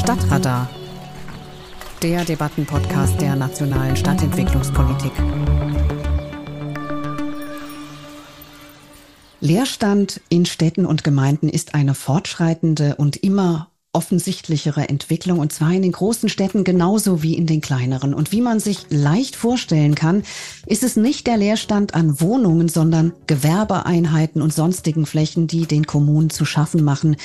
Stadtradar, 0.00 0.70
der 2.02 2.24
Debattenpodcast 2.24 3.20
der 3.20 3.36
nationalen 3.36 3.94
Stadtentwicklungspolitik. 3.96 5.12
Leerstand 9.40 10.22
in 10.30 10.46
Städten 10.46 10.86
und 10.86 11.04
Gemeinden 11.04 11.50
ist 11.50 11.74
eine 11.74 11.94
fortschreitende 11.94 12.96
und 12.96 13.18
immer 13.18 13.69
offensichtlichere 13.92 14.88
Entwicklung 14.88 15.40
und 15.40 15.52
zwar 15.52 15.72
in 15.72 15.82
den 15.82 15.90
großen 15.90 16.28
Städten 16.28 16.62
genauso 16.62 17.24
wie 17.24 17.34
in 17.34 17.46
den 17.46 17.60
kleineren. 17.60 18.14
Und 18.14 18.30
wie 18.30 18.40
man 18.40 18.60
sich 18.60 18.86
leicht 18.88 19.34
vorstellen 19.34 19.96
kann, 19.96 20.22
ist 20.66 20.84
es 20.84 20.94
nicht 20.94 21.26
der 21.26 21.36
Leerstand 21.36 21.94
an 21.94 22.20
Wohnungen, 22.20 22.68
sondern 22.68 23.12
Gewerbeeinheiten 23.26 24.42
und 24.42 24.54
sonstigen 24.54 25.06
Flächen, 25.06 25.48
die 25.48 25.66
den 25.66 25.86
Kommunen 25.86 26.30
zu 26.30 26.44
schaffen 26.44 26.84
machen, 26.84 27.16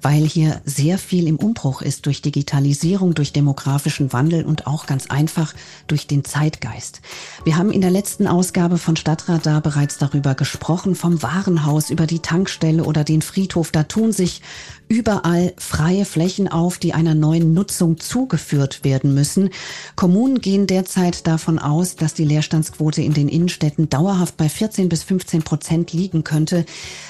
weil 0.00 0.24
hier 0.24 0.62
sehr 0.64 0.96
viel 0.96 1.28
im 1.28 1.36
Umbruch 1.36 1.82
ist 1.82 2.06
durch 2.06 2.22
Digitalisierung, 2.22 3.12
durch 3.12 3.34
demografischen 3.34 4.14
Wandel 4.14 4.46
und 4.46 4.66
auch 4.66 4.86
ganz 4.86 5.08
einfach 5.08 5.52
durch 5.88 6.06
den 6.06 6.24
Zeitgeist. 6.24 7.02
Wir 7.44 7.58
haben 7.58 7.70
in 7.70 7.82
der 7.82 7.90
letzten 7.90 8.26
Ausgabe 8.26 8.78
von 8.78 8.96
Stadtradar 8.96 9.60
bereits 9.60 9.98
darüber 9.98 10.34
gesprochen, 10.34 10.94
vom 10.94 11.22
Warenhaus 11.22 11.90
über 11.90 12.06
die 12.06 12.20
Tankstelle 12.20 12.84
oder 12.84 13.04
den 13.04 13.20
Friedhof. 13.20 13.72
Da 13.72 13.82
tun 13.82 14.12
sich 14.12 14.40
überall 14.88 15.52
freie 15.56 16.04
Flächen 16.14 16.46
auf, 16.46 16.78
die 16.78 16.94
einer 16.94 17.16
neuen 17.16 17.54
Nutzung 17.54 17.98
zugeführt 17.98 18.84
werden 18.84 19.14
müssen. 19.14 19.50
Kommunen 19.96 20.40
gehen 20.40 20.68
derzeit 20.68 21.26
davon 21.26 21.58
aus, 21.58 21.96
dass 21.96 22.14
die 22.14 22.24
Leerstandsquote 22.24 23.02
in 23.02 23.14
den 23.14 23.28
Innenstädten 23.28 23.88
dauerhaft 23.88 24.36
bei 24.36 24.48
14 24.48 24.88
bis 24.88 25.02
15 25.02 25.42
Prozent 25.42 25.92
liegen 25.92 26.22
könnte. 26.22 26.66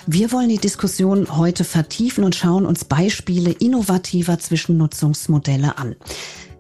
Wir 0.07 0.33
wollen 0.33 0.49
die 0.49 0.57
Diskussion 0.57 1.37
heute 1.37 1.65
vertiefen 1.65 2.25
und 2.25 2.35
schauen 2.35 2.65
uns 2.65 2.87
Beispiele 2.87 3.51
innovativer 3.51 4.39
Zwischennutzungsmodelle 4.39 5.77
an. 5.77 5.97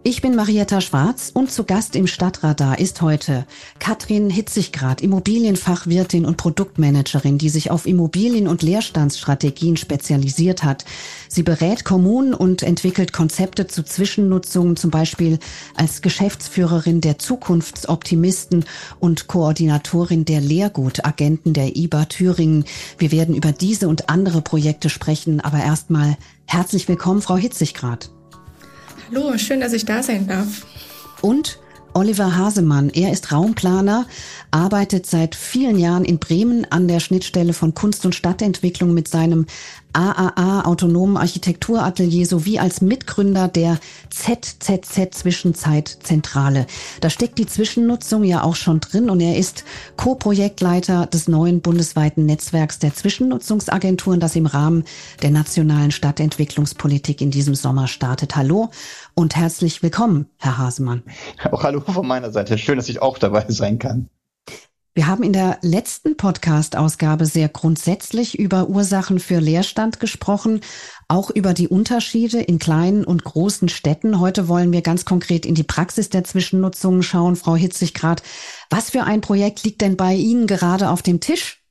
Ich 0.06 0.20
bin 0.20 0.36
Marietta 0.36 0.82
Schwarz 0.82 1.30
und 1.32 1.50
zu 1.50 1.64
Gast 1.64 1.96
im 1.96 2.06
Stadtradar 2.06 2.78
ist 2.78 3.00
heute 3.00 3.46
Katrin 3.78 4.28
Hitziggrad, 4.28 5.00
Immobilienfachwirtin 5.00 6.26
und 6.26 6.36
Produktmanagerin, 6.36 7.38
die 7.38 7.48
sich 7.48 7.70
auf 7.70 7.86
Immobilien- 7.86 8.46
und 8.46 8.60
Leerstandsstrategien 8.62 9.78
spezialisiert 9.78 10.62
hat. 10.62 10.84
Sie 11.28 11.42
berät 11.42 11.86
Kommunen 11.86 12.34
und 12.34 12.62
entwickelt 12.62 13.14
Konzepte 13.14 13.66
zu 13.66 13.82
Zwischennutzungen, 13.82 14.76
zum 14.76 14.90
Beispiel 14.90 15.38
als 15.74 16.02
Geschäftsführerin 16.02 17.00
der 17.00 17.18
Zukunftsoptimisten 17.18 18.66
und 19.00 19.26
Koordinatorin 19.26 20.26
der 20.26 20.42
Lehrgutagenten 20.42 21.54
der 21.54 21.76
IBA 21.76 22.04
Thüringen. 22.04 22.66
Wir 22.98 23.10
werden 23.10 23.34
über 23.34 23.52
diese 23.52 23.88
und 23.88 24.10
andere 24.10 24.42
Projekte 24.42 24.90
sprechen, 24.90 25.40
aber 25.40 25.60
erstmal 25.60 26.18
herzlich 26.44 26.88
willkommen, 26.88 27.22
Frau 27.22 27.38
Hitziggrad. 27.38 28.10
Hallo, 29.10 29.36
schön, 29.36 29.60
dass 29.60 29.72
ich 29.72 29.84
da 29.84 30.02
sein 30.02 30.26
darf. 30.26 30.66
Und 31.20 31.58
Oliver 31.92 32.36
Hasemann. 32.36 32.90
Er 32.90 33.12
ist 33.12 33.32
Raumplaner, 33.32 34.06
arbeitet 34.50 35.06
seit 35.06 35.34
vielen 35.34 35.78
Jahren 35.78 36.04
in 36.04 36.18
Bremen 36.18 36.66
an 36.70 36.88
der 36.88 37.00
Schnittstelle 37.00 37.52
von 37.52 37.74
Kunst- 37.74 38.04
und 38.04 38.14
Stadtentwicklung 38.14 38.94
mit 38.94 39.06
seinem 39.06 39.46
AAA 39.94 40.66
Autonomen 40.66 41.16
Architekturatelier 41.16 42.26
sowie 42.26 42.58
als 42.58 42.80
Mitgründer 42.80 43.48
der 43.48 43.78
ZZZ 44.10 45.10
Zwischenzeitzentrale. 45.12 46.66
Da 47.00 47.10
steckt 47.10 47.38
die 47.38 47.46
Zwischennutzung 47.46 48.24
ja 48.24 48.42
auch 48.42 48.56
schon 48.56 48.80
drin 48.80 49.08
und 49.08 49.20
er 49.20 49.38
ist 49.38 49.64
Co-Projektleiter 49.96 51.06
des 51.06 51.28
neuen 51.28 51.60
bundesweiten 51.60 52.26
Netzwerks 52.26 52.78
der 52.80 52.94
Zwischennutzungsagenturen, 52.94 54.20
das 54.20 54.36
im 54.36 54.46
Rahmen 54.46 54.84
der 55.22 55.30
nationalen 55.30 55.92
Stadtentwicklungspolitik 55.92 57.20
in 57.20 57.30
diesem 57.30 57.54
Sommer 57.54 57.86
startet. 57.86 58.36
Hallo 58.36 58.70
und 59.14 59.36
herzlich 59.36 59.82
willkommen, 59.82 60.26
Herr 60.38 60.58
Hasemann. 60.58 61.04
Auch 61.50 61.62
hallo 61.62 61.80
von 61.80 62.06
meiner 62.06 62.32
Seite. 62.32 62.58
Schön, 62.58 62.76
dass 62.76 62.88
ich 62.88 63.00
auch 63.00 63.18
dabei 63.18 63.44
sein 63.48 63.78
kann. 63.78 64.08
Wir 64.96 65.08
haben 65.08 65.24
in 65.24 65.32
der 65.32 65.58
letzten 65.60 66.16
Podcast-Ausgabe 66.16 67.26
sehr 67.26 67.48
grundsätzlich 67.48 68.38
über 68.38 68.68
Ursachen 68.68 69.18
für 69.18 69.40
Leerstand 69.40 69.98
gesprochen, 69.98 70.60
auch 71.08 71.30
über 71.30 71.52
die 71.52 71.66
Unterschiede 71.66 72.40
in 72.40 72.60
kleinen 72.60 73.04
und 73.04 73.24
großen 73.24 73.68
Städten. 73.68 74.20
Heute 74.20 74.46
wollen 74.46 74.70
wir 74.70 74.82
ganz 74.82 75.04
konkret 75.04 75.46
in 75.46 75.56
die 75.56 75.64
Praxis 75.64 76.10
der 76.10 76.22
Zwischennutzungen 76.22 77.02
schauen. 77.02 77.34
Frau 77.34 77.56
Hitziggrad, 77.56 78.22
was 78.70 78.90
für 78.90 79.02
ein 79.02 79.20
Projekt 79.20 79.64
liegt 79.64 79.80
denn 79.80 79.96
bei 79.96 80.14
Ihnen 80.14 80.46
gerade 80.46 80.88
auf 80.88 81.02
dem 81.02 81.18
Tisch? 81.18 81.63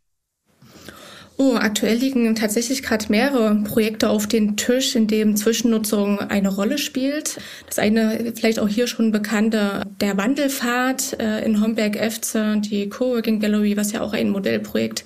Oh, 1.36 1.56
aktuell 1.56 1.98
liegen 1.98 2.36
tatsächlich 2.36 2.84
gerade 2.84 3.06
mehrere 3.10 3.56
Projekte 3.64 4.10
auf 4.10 4.28
den 4.28 4.56
Tisch, 4.56 4.96
in 4.96 5.08
dem 5.08 5.36
Zwischennutzung 5.36 6.20
eine 6.20 6.50
Rolle 6.50 6.78
spielt. 6.78 7.38
Das 7.66 7.80
eine 7.80 8.34
vielleicht 8.36 8.60
auch 8.60 8.68
hier 8.68 8.86
schon 8.86 9.12
bekannte, 9.12 9.82
der 10.00 10.16
Wandelpfad 10.16 11.20
äh, 11.20 11.44
in 11.44 11.60
Homberg-Efze, 11.60 12.58
die 12.60 12.88
Coworking 12.88 13.40
Gallery, 13.40 13.76
was 13.76 13.92
ja 13.92 14.02
auch 14.02 14.14
ein 14.14 14.30
Modellprojekt 14.30 15.06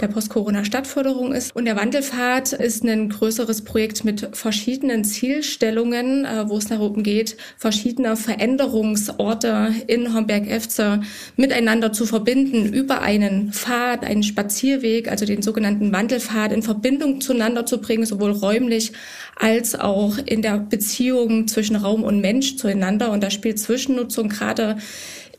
der 0.00 0.08
Post-Corona-Stadtförderung 0.08 1.32
ist. 1.32 1.54
Und 1.54 1.64
der 1.66 1.76
Wandelpfad 1.76 2.52
ist 2.52 2.84
ein 2.84 3.08
größeres 3.08 3.62
Projekt 3.62 4.04
mit 4.04 4.28
verschiedenen 4.32 5.04
Zielstellungen, 5.04 6.24
äh, 6.24 6.48
wo 6.48 6.58
es 6.58 6.66
darum 6.66 7.02
geht, 7.02 7.36
verschiedene 7.58 8.16
Veränderungsorte 8.16 9.74
in 9.86 10.14
Homberg-Efze 10.14 11.02
miteinander 11.36 11.92
zu 11.92 12.06
verbinden, 12.06 12.72
über 12.72 13.02
einen 13.02 13.52
Pfad, 13.52 14.04
einen 14.04 14.22
Spazierweg, 14.22 15.10
also 15.10 15.26
den 15.26 15.42
sogenannten 15.42 15.92
Wandelpfad 15.92 16.52
in 16.52 16.62
Verbindung 16.62 17.20
zueinander 17.20 17.66
zu 17.66 17.80
bringen, 17.80 18.06
sowohl 18.06 18.32
räumlich 18.32 18.92
als 19.36 19.78
auch 19.78 20.18
in 20.18 20.42
der 20.42 20.58
Beziehung 20.58 21.48
zwischen 21.48 21.76
Raum 21.76 22.02
und 22.02 22.20
Mensch 22.20 22.56
zueinander. 22.56 23.10
Und 23.10 23.22
da 23.22 23.30
spielt 23.30 23.58
Zwischennutzung 23.58 24.28
gerade 24.28 24.76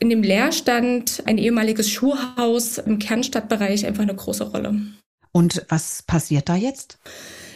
in 0.00 0.10
dem 0.10 0.22
Leerstand 0.22 1.22
ein 1.26 1.38
ehemaliges 1.38 1.90
Schuhhaus 1.90 2.78
im 2.78 2.98
Kernstadtbereich 2.98 3.86
einfach 3.86 4.02
eine 4.02 4.14
große 4.14 4.44
Rolle. 4.44 4.74
Und 5.32 5.64
was 5.68 6.02
passiert 6.02 6.48
da 6.48 6.56
jetzt? 6.56 6.98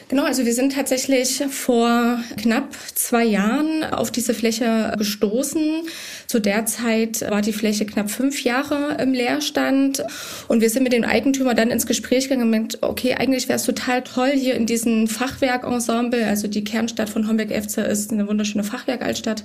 Genau, 0.08 0.24
also 0.24 0.46
wir 0.46 0.54
sind 0.54 0.72
tatsächlich 0.72 1.44
vor 1.50 2.18
knapp 2.40 2.74
zwei 2.94 3.24
Jahren 3.24 3.84
auf 3.84 4.10
diese 4.10 4.32
Fläche 4.32 4.94
gestoßen. 4.96 5.82
Zu 6.26 6.40
der 6.40 6.64
Zeit 6.64 7.20
war 7.30 7.42
die 7.42 7.52
Fläche 7.52 7.84
knapp 7.84 8.10
fünf 8.10 8.42
Jahre 8.42 8.96
im 9.02 9.12
Leerstand 9.12 10.02
und 10.48 10.62
wir 10.62 10.70
sind 10.70 10.84
mit 10.84 10.94
dem 10.94 11.04
Eigentümer 11.04 11.52
dann 11.52 11.70
ins 11.70 11.86
Gespräch 11.86 12.24
gegangen 12.24 12.44
und 12.44 12.50
meint, 12.50 12.78
okay, 12.82 13.16
eigentlich 13.16 13.48
wäre 13.48 13.56
es 13.56 13.64
total 13.64 14.02
toll 14.02 14.30
hier 14.30 14.54
in 14.54 14.64
diesem 14.64 15.08
Fachwerkensemble, 15.08 16.26
also 16.26 16.48
die 16.48 16.64
Kernstadt 16.64 17.10
von 17.10 17.28
Homberg-Efze 17.28 17.82
ist 17.82 18.10
eine 18.10 18.26
wunderschöne 18.26 18.64
Fachwerkaltstadt, 18.64 19.44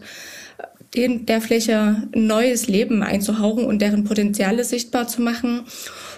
in 0.94 1.26
der 1.26 1.42
Fläche 1.42 2.04
neues 2.16 2.68
Leben 2.68 3.04
einzuhauchen 3.04 3.66
und 3.66 3.82
deren 3.82 4.04
Potenziale 4.04 4.64
sichtbar 4.64 5.08
zu 5.08 5.22
machen. 5.22 5.64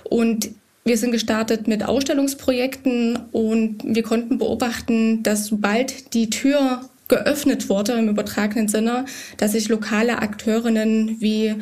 Und 0.04 0.52
wir 0.84 0.98
sind 0.98 1.12
gestartet 1.12 1.68
mit 1.68 1.84
Ausstellungsprojekten 1.84 3.18
und 3.32 3.80
wir 3.84 4.04
konnten 4.04 4.38
beobachten, 4.38 5.24
dass 5.24 5.48
sobald 5.48 6.14
die 6.14 6.30
Tür 6.30 6.82
geöffnet 7.08 7.70
wurde 7.70 7.94
im 7.94 8.10
übertragenen 8.10 8.68
Sinne, 8.68 9.06
dass 9.38 9.54
sich 9.54 9.70
lokale 9.70 10.20
Akteurinnen 10.20 11.22
wie 11.22 11.56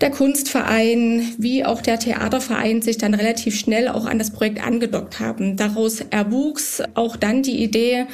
der 0.00 0.10
Kunstverein 0.10 1.34
wie 1.38 1.64
auch 1.64 1.80
der 1.82 1.98
Theaterverein 1.98 2.82
sich 2.82 2.98
dann 2.98 3.14
relativ 3.14 3.58
schnell 3.58 3.88
auch 3.88 4.06
an 4.06 4.18
das 4.18 4.30
Projekt 4.30 4.64
angedockt 4.64 5.20
haben. 5.20 5.56
Daraus 5.56 6.00
erwuchs 6.10 6.82
auch 6.94 7.16
dann 7.16 7.42
die 7.42 7.62
Idee, 7.62 8.06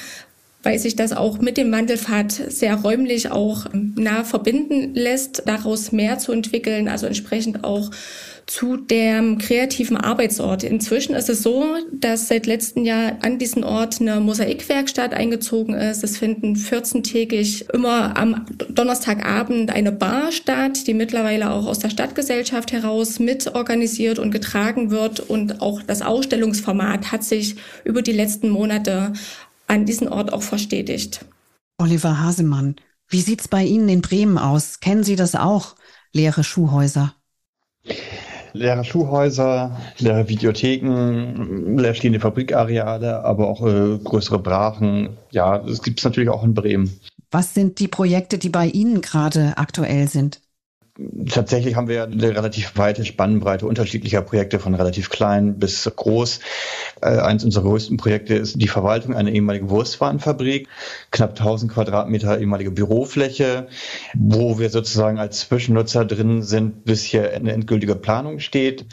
weil 0.62 0.78
sich 0.78 0.96
das 0.96 1.12
auch 1.12 1.38
mit 1.38 1.56
dem 1.56 1.70
Wandelpfad 1.70 2.32
sehr 2.32 2.74
räumlich 2.74 3.30
auch 3.30 3.66
nah 3.72 4.24
verbinden 4.24 4.94
lässt, 4.94 5.42
daraus 5.46 5.92
mehr 5.92 6.18
zu 6.18 6.32
entwickeln, 6.32 6.88
also 6.88 7.06
entsprechend 7.06 7.64
auch 7.64 7.90
zu 8.48 8.78
dem 8.78 9.36
kreativen 9.36 9.98
Arbeitsort. 9.98 10.64
Inzwischen 10.64 11.14
ist 11.14 11.28
es 11.28 11.42
so, 11.42 11.66
dass 11.92 12.28
seit 12.28 12.46
letztem 12.46 12.84
Jahr 12.84 13.18
an 13.20 13.38
diesen 13.38 13.62
Ort 13.62 14.00
eine 14.00 14.20
Mosaikwerkstatt 14.20 15.12
eingezogen 15.12 15.74
ist. 15.74 16.02
Es 16.02 16.16
finden 16.16 16.56
14-tägig 16.56 17.70
immer 17.74 18.16
am 18.16 18.46
Donnerstagabend 18.70 19.70
eine 19.70 19.92
Bar 19.92 20.32
statt, 20.32 20.86
die 20.86 20.94
mittlerweile 20.94 21.50
auch 21.50 21.66
aus 21.66 21.78
der 21.78 21.90
Stadtgesellschaft 21.90 22.72
heraus 22.72 23.18
mitorganisiert 23.18 24.18
und 24.18 24.30
getragen 24.30 24.90
wird. 24.90 25.20
Und 25.20 25.60
auch 25.60 25.82
das 25.82 26.00
Ausstellungsformat 26.00 27.12
hat 27.12 27.24
sich 27.24 27.56
über 27.84 28.00
die 28.00 28.12
letzten 28.12 28.48
Monate 28.48 29.12
an 29.68 29.86
diesen 29.86 30.08
Ort 30.08 30.32
auch 30.32 30.42
verstetigt. 30.42 31.24
Oliver 31.78 32.20
Hasemann, 32.20 32.76
wie 33.08 33.20
sieht's 33.20 33.48
bei 33.48 33.64
Ihnen 33.64 33.88
in 33.88 34.02
Bremen 34.02 34.36
aus? 34.36 34.80
Kennen 34.80 35.04
Sie 35.04 35.16
das 35.16 35.34
auch, 35.34 35.76
leere 36.12 36.42
Schuhhäuser? 36.42 37.14
Leere 38.52 38.84
Schuhhäuser, 38.84 39.78
leere 39.98 40.28
Videotheken, 40.28 41.76
leerstehende 41.78 42.18
Fabrikareale, 42.18 43.24
aber 43.24 43.48
auch 43.48 43.64
äh, 43.66 43.98
größere 44.02 44.40
Brachen. 44.40 45.16
Ja, 45.30 45.58
das 45.58 45.82
gibt 45.82 46.00
es 46.00 46.04
natürlich 46.04 46.30
auch 46.30 46.42
in 46.42 46.54
Bremen. 46.54 46.98
Was 47.30 47.54
sind 47.54 47.78
die 47.78 47.88
Projekte, 47.88 48.38
die 48.38 48.48
bei 48.48 48.66
Ihnen 48.66 49.00
gerade 49.00 49.56
aktuell 49.56 50.08
sind? 50.08 50.40
Tatsächlich 51.30 51.76
haben 51.76 51.86
wir 51.86 52.02
eine 52.02 52.34
relativ 52.34 52.76
weite 52.76 53.04
Spannbreite 53.04 53.66
unterschiedlicher 53.66 54.20
Projekte 54.20 54.58
von 54.58 54.74
relativ 54.74 55.10
klein 55.10 55.56
bis 55.60 55.88
groß. 55.94 56.40
Äh, 57.00 57.20
eins 57.20 57.44
unserer 57.44 57.62
größten 57.62 57.96
Projekte 57.98 58.34
ist 58.34 58.60
die 58.60 58.66
Verwaltung 58.66 59.14
einer 59.14 59.30
ehemaligen 59.30 59.70
Wurstwarenfabrik, 59.70 60.66
knapp 61.12 61.30
1000 61.38 61.70
Quadratmeter 61.72 62.40
ehemalige 62.40 62.72
Bürofläche, 62.72 63.68
wo 64.14 64.58
wir 64.58 64.70
sozusagen 64.70 65.20
als 65.20 65.38
Zwischennutzer 65.40 66.04
drin 66.04 66.42
sind, 66.42 66.84
bis 66.84 67.04
hier 67.04 67.32
eine 67.32 67.52
endgültige 67.52 67.94
Planung 67.94 68.40
steht. 68.40 68.84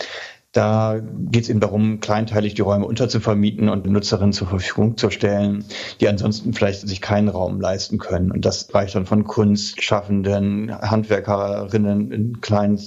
Da 0.55 1.01
geht 1.01 1.43
es 1.43 1.49
eben 1.49 1.59
darum, 1.59 1.99
kleinteilig 1.99 2.53
die 2.53 2.61
Räume 2.61 2.85
unterzuvermieten 2.85 3.67
und 3.67 3.85
Nutzerinnen 3.87 4.31
zur 4.31 4.47
Verfügung 4.47 4.95
zu 4.95 5.09
stellen, 5.09 5.65
die 5.99 6.07
ansonsten 6.07 6.53
vielleicht 6.53 6.87
sich 6.87 7.01
keinen 7.01 7.27
Raum 7.27 7.59
leisten 7.59 7.97
können. 7.97 8.31
Und 8.31 8.45
das 8.45 8.73
reicht 8.73 8.95
dann 8.95 9.05
von 9.05 9.25
Kunstschaffenden, 9.25 10.73
Handwerkerinnen 10.73 12.09
in 12.13 12.39
kleinen 12.39 12.79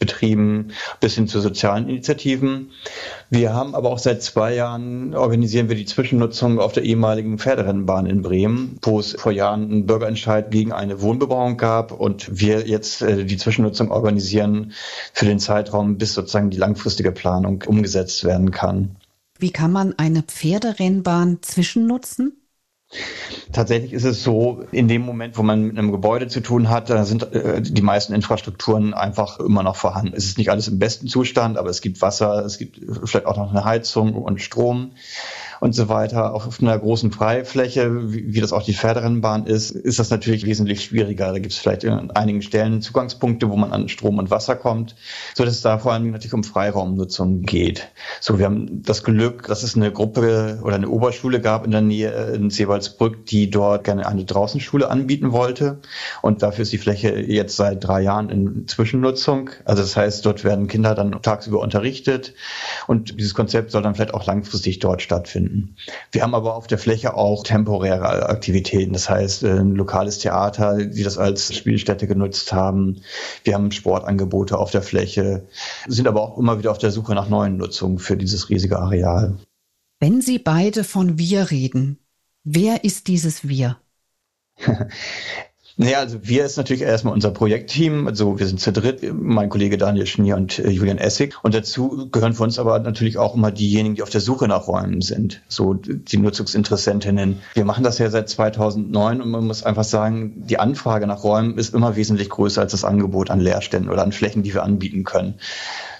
Betrieben 0.00 0.72
bis 0.98 1.14
hin 1.14 1.28
zu 1.28 1.40
sozialen 1.40 1.88
Initiativen. 1.88 2.70
Wir 3.30 3.54
haben 3.54 3.76
aber 3.76 3.90
auch 3.90 4.00
seit 4.00 4.20
zwei 4.20 4.56
Jahren 4.56 5.14
organisieren 5.14 5.68
wir 5.68 5.76
die 5.76 5.84
Zwischennutzung 5.84 6.58
auf 6.58 6.72
der 6.72 6.82
ehemaligen 6.82 7.38
Pferderennbahn 7.38 8.06
in 8.06 8.22
Bremen, 8.22 8.78
wo 8.82 8.98
es 8.98 9.12
vor 9.12 9.30
Jahren 9.30 9.70
einen 9.70 9.86
Bürgerentscheid 9.86 10.50
gegen 10.50 10.72
eine 10.72 11.00
Wohnbebauung 11.00 11.56
gab 11.56 11.92
und 11.92 12.40
wir 12.40 12.66
jetzt 12.66 13.00
äh, 13.00 13.24
die 13.24 13.36
Zwischennutzung 13.36 13.92
organisieren 13.92 14.72
für 15.12 15.24
den 15.24 15.38
Zeitraum, 15.38 15.98
bis 15.98 16.14
sozusagen 16.14 16.50
die 16.50 16.58
langfristige 16.58 17.11
Planung 17.12 17.62
umgesetzt 17.66 18.24
werden 18.24 18.50
kann. 18.50 18.96
Wie 19.38 19.50
kann 19.50 19.72
man 19.72 19.98
eine 19.98 20.22
Pferderennbahn 20.22 21.38
zwischennutzen? 21.42 22.42
Tatsächlich 23.52 23.92
ist 23.92 24.04
es 24.04 24.22
so, 24.22 24.64
in 24.70 24.86
dem 24.86 25.02
Moment, 25.02 25.38
wo 25.38 25.42
man 25.42 25.62
mit 25.62 25.78
einem 25.78 25.92
Gebäude 25.92 26.28
zu 26.28 26.40
tun 26.40 26.68
hat, 26.68 26.90
da 26.90 27.04
sind 27.04 27.32
äh, 27.32 27.62
die 27.62 27.82
meisten 27.82 28.12
Infrastrukturen 28.12 28.92
einfach 28.92 29.40
immer 29.40 29.62
noch 29.62 29.76
vorhanden. 29.76 30.14
Es 30.14 30.26
ist 30.26 30.38
nicht 30.38 30.50
alles 30.50 30.68
im 30.68 30.78
besten 30.78 31.08
Zustand, 31.08 31.56
aber 31.56 31.70
es 31.70 31.80
gibt 31.80 32.02
Wasser, 32.02 32.44
es 32.44 32.58
gibt 32.58 32.80
vielleicht 33.04 33.26
auch 33.26 33.38
noch 33.38 33.50
eine 33.50 33.64
Heizung 33.64 34.14
und 34.14 34.42
Strom 34.42 34.92
und 35.62 35.76
so 35.76 35.88
weiter. 35.88 36.34
Auf 36.34 36.60
einer 36.60 36.76
großen 36.76 37.12
Freifläche, 37.12 38.12
wie, 38.12 38.34
wie 38.34 38.40
das 38.40 38.52
auch 38.52 38.64
die 38.64 38.74
Pferderennbahn 38.74 39.46
ist, 39.46 39.70
ist 39.70 40.00
das 40.00 40.10
natürlich 40.10 40.44
wesentlich 40.44 40.82
schwieriger. 40.82 41.28
Da 41.28 41.38
gibt 41.38 41.52
es 41.52 41.58
vielleicht 41.60 41.84
an 41.84 42.10
einigen 42.10 42.42
Stellen 42.42 42.82
Zugangspunkte, 42.82 43.48
wo 43.48 43.54
man 43.54 43.72
an 43.72 43.88
Strom 43.88 44.18
und 44.18 44.28
Wasser 44.32 44.56
kommt, 44.56 44.96
so 45.36 45.44
dass 45.44 45.54
es 45.54 45.60
da 45.60 45.78
vor 45.78 45.92
allem 45.92 46.10
natürlich 46.10 46.34
um 46.34 46.42
Freiraumnutzung 46.42 47.42
geht. 47.42 47.92
So, 48.20 48.40
wir 48.40 48.46
haben 48.46 48.82
das 48.82 49.04
Glück, 49.04 49.46
dass 49.46 49.62
es 49.62 49.76
eine 49.76 49.92
Gruppe 49.92 50.58
oder 50.64 50.74
eine 50.74 50.88
Oberschule 50.88 51.40
gab 51.40 51.64
in 51.64 51.70
der 51.70 51.80
Nähe 51.80 52.10
in 52.34 52.50
Seewaldsbrück, 52.50 53.26
die 53.26 53.48
dort 53.48 53.84
gerne 53.84 54.04
eine 54.04 54.24
Draußenschule 54.24 54.90
anbieten 54.90 55.30
wollte. 55.30 55.78
Und 56.22 56.42
dafür 56.42 56.62
ist 56.62 56.72
die 56.72 56.78
Fläche 56.78 57.20
jetzt 57.20 57.54
seit 57.54 57.84
drei 57.84 58.02
Jahren 58.02 58.30
in 58.30 58.66
Zwischennutzung. 58.66 59.50
Also 59.64 59.82
das 59.82 59.96
heißt, 59.96 60.26
dort 60.26 60.42
werden 60.42 60.66
Kinder 60.66 60.96
dann 60.96 61.22
tagsüber 61.22 61.60
unterrichtet 61.60 62.34
und 62.88 63.20
dieses 63.20 63.34
Konzept 63.34 63.70
soll 63.70 63.82
dann 63.82 63.94
vielleicht 63.94 64.14
auch 64.14 64.26
langfristig 64.26 64.80
dort 64.80 65.02
stattfinden 65.02 65.51
finden. 65.52 65.76
Wir 66.10 66.22
haben 66.22 66.34
aber 66.34 66.56
auf 66.56 66.66
der 66.66 66.78
Fläche 66.78 67.14
auch 67.14 67.42
temporäre 67.44 68.28
Aktivitäten, 68.28 68.92
das 68.92 69.08
heißt 69.08 69.44
äh, 69.44 69.60
ein 69.60 69.74
lokales 69.74 70.18
Theater, 70.18 70.84
die 70.84 71.02
das 71.02 71.18
als 71.18 71.54
Spielstätte 71.54 72.06
genutzt 72.06 72.52
haben. 72.52 73.02
Wir 73.44 73.54
haben 73.54 73.70
Sportangebote 73.70 74.58
auf 74.58 74.70
der 74.70 74.82
Fläche, 74.82 75.46
sind 75.86 76.08
aber 76.08 76.22
auch 76.22 76.38
immer 76.38 76.58
wieder 76.58 76.70
auf 76.70 76.78
der 76.78 76.90
Suche 76.90 77.14
nach 77.14 77.28
neuen 77.28 77.56
Nutzungen 77.56 77.98
für 77.98 78.16
dieses 78.16 78.50
riesige 78.50 78.78
Areal. 78.78 79.36
Wenn 80.00 80.20
Sie 80.20 80.38
beide 80.38 80.84
von 80.84 81.18
wir 81.18 81.50
reden, 81.50 81.98
wer 82.44 82.84
ist 82.84 83.08
dieses 83.08 83.48
wir? 83.48 83.78
Naja, 85.76 85.98
also 86.00 86.18
wir 86.22 86.44
ist 86.44 86.56
natürlich 86.56 86.82
erstmal 86.82 87.14
unser 87.14 87.30
Projektteam. 87.30 88.06
Also 88.06 88.38
wir 88.38 88.46
sind 88.46 88.60
zu 88.60 88.72
dritt, 88.72 89.00
mein 89.12 89.48
Kollege 89.48 89.78
Daniel 89.78 90.06
Schnier 90.06 90.36
und 90.36 90.58
äh, 90.58 90.68
Julian 90.68 90.98
Essig. 90.98 91.36
Und 91.42 91.54
dazu 91.54 92.08
gehören 92.10 92.34
für 92.34 92.42
uns 92.42 92.58
aber 92.58 92.78
natürlich 92.78 93.16
auch 93.16 93.34
immer 93.34 93.50
diejenigen, 93.50 93.94
die 93.94 94.02
auf 94.02 94.10
der 94.10 94.20
Suche 94.20 94.48
nach 94.48 94.68
Räumen 94.68 95.00
sind. 95.00 95.42
So 95.48 95.74
die 95.74 96.18
Nutzungsinteressentinnen. 96.18 97.40
Wir 97.54 97.64
machen 97.64 97.84
das 97.84 97.98
ja 97.98 98.10
seit 98.10 98.28
2009 98.28 99.22
und 99.22 99.30
man 99.30 99.46
muss 99.46 99.62
einfach 99.62 99.84
sagen, 99.84 100.46
die 100.46 100.58
Anfrage 100.58 101.06
nach 101.06 101.24
Räumen 101.24 101.56
ist 101.56 101.74
immer 101.74 101.96
wesentlich 101.96 102.28
größer 102.28 102.60
als 102.60 102.72
das 102.72 102.84
Angebot 102.84 103.30
an 103.30 103.40
Leerständen 103.40 103.90
oder 103.90 104.02
an 104.02 104.12
Flächen, 104.12 104.42
die 104.42 104.52
wir 104.52 104.62
anbieten 104.62 105.04
können. 105.04 105.34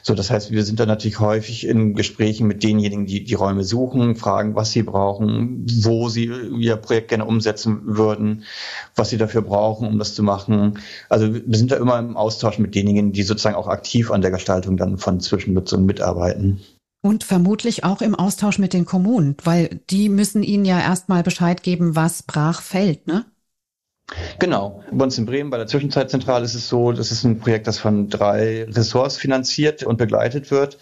So, 0.02 0.14
das 0.14 0.30
heißt, 0.30 0.50
wir 0.50 0.64
sind 0.64 0.80
dann 0.80 0.88
natürlich 0.88 1.20
häufig 1.20 1.66
in 1.66 1.94
Gesprächen 1.94 2.48
mit 2.48 2.62
denjenigen, 2.64 3.06
die 3.06 3.22
die 3.22 3.34
Räume 3.34 3.62
suchen, 3.62 4.16
fragen, 4.16 4.56
was 4.56 4.72
sie 4.72 4.82
brauchen, 4.82 5.64
wo 5.82 6.08
sie 6.08 6.24
ihr 6.24 6.76
Projekt 6.76 7.08
gerne 7.08 7.24
umsetzen 7.24 7.82
würden, 7.84 8.42
was 8.96 9.10
sie 9.10 9.16
dafür 9.16 9.42
brauchen, 9.42 9.86
um 9.86 9.98
das 9.98 10.14
zu 10.14 10.24
machen. 10.24 10.80
Also 11.08 11.32
wir 11.32 11.56
sind 11.56 11.70
da 11.70 11.76
immer 11.76 11.98
im 12.00 12.16
Austausch 12.16 12.58
mit 12.58 12.74
denjenigen, 12.74 13.12
die 13.12 13.22
sozusagen 13.22 13.56
auch 13.56 13.68
aktiv 13.68 14.10
an 14.10 14.22
der 14.22 14.32
Gestaltung 14.32 14.76
dann 14.76 14.98
von 14.98 15.20
Zwischennutzung 15.20 15.86
mitarbeiten. 15.86 16.60
Und 17.04 17.24
vermutlich 17.24 17.82
auch 17.84 18.00
im 18.00 18.14
Austausch 18.14 18.58
mit 18.58 18.72
den 18.72 18.84
Kommunen, 18.84 19.36
weil 19.42 19.80
die 19.90 20.08
müssen 20.08 20.42
Ihnen 20.42 20.64
ja 20.64 20.80
erstmal 20.80 21.24
Bescheid 21.24 21.62
geben, 21.62 21.96
was 21.96 22.22
brach 22.22 22.62
fällt, 22.62 23.08
ne? 23.08 23.24
Genau. 24.38 24.82
Bei 24.90 25.04
uns 25.04 25.16
in 25.18 25.26
Bremen 25.26 25.50
bei 25.50 25.56
der 25.56 25.66
Zwischenzeitzentrale 25.66 26.44
ist 26.44 26.54
es 26.54 26.68
so, 26.68 26.92
das 26.92 27.12
ist 27.12 27.24
ein 27.24 27.38
Projekt, 27.38 27.66
das 27.66 27.78
von 27.78 28.08
drei 28.08 28.64
Ressorts 28.64 29.16
finanziert 29.16 29.84
und 29.84 29.96
begleitet 29.96 30.50
wird. 30.50 30.78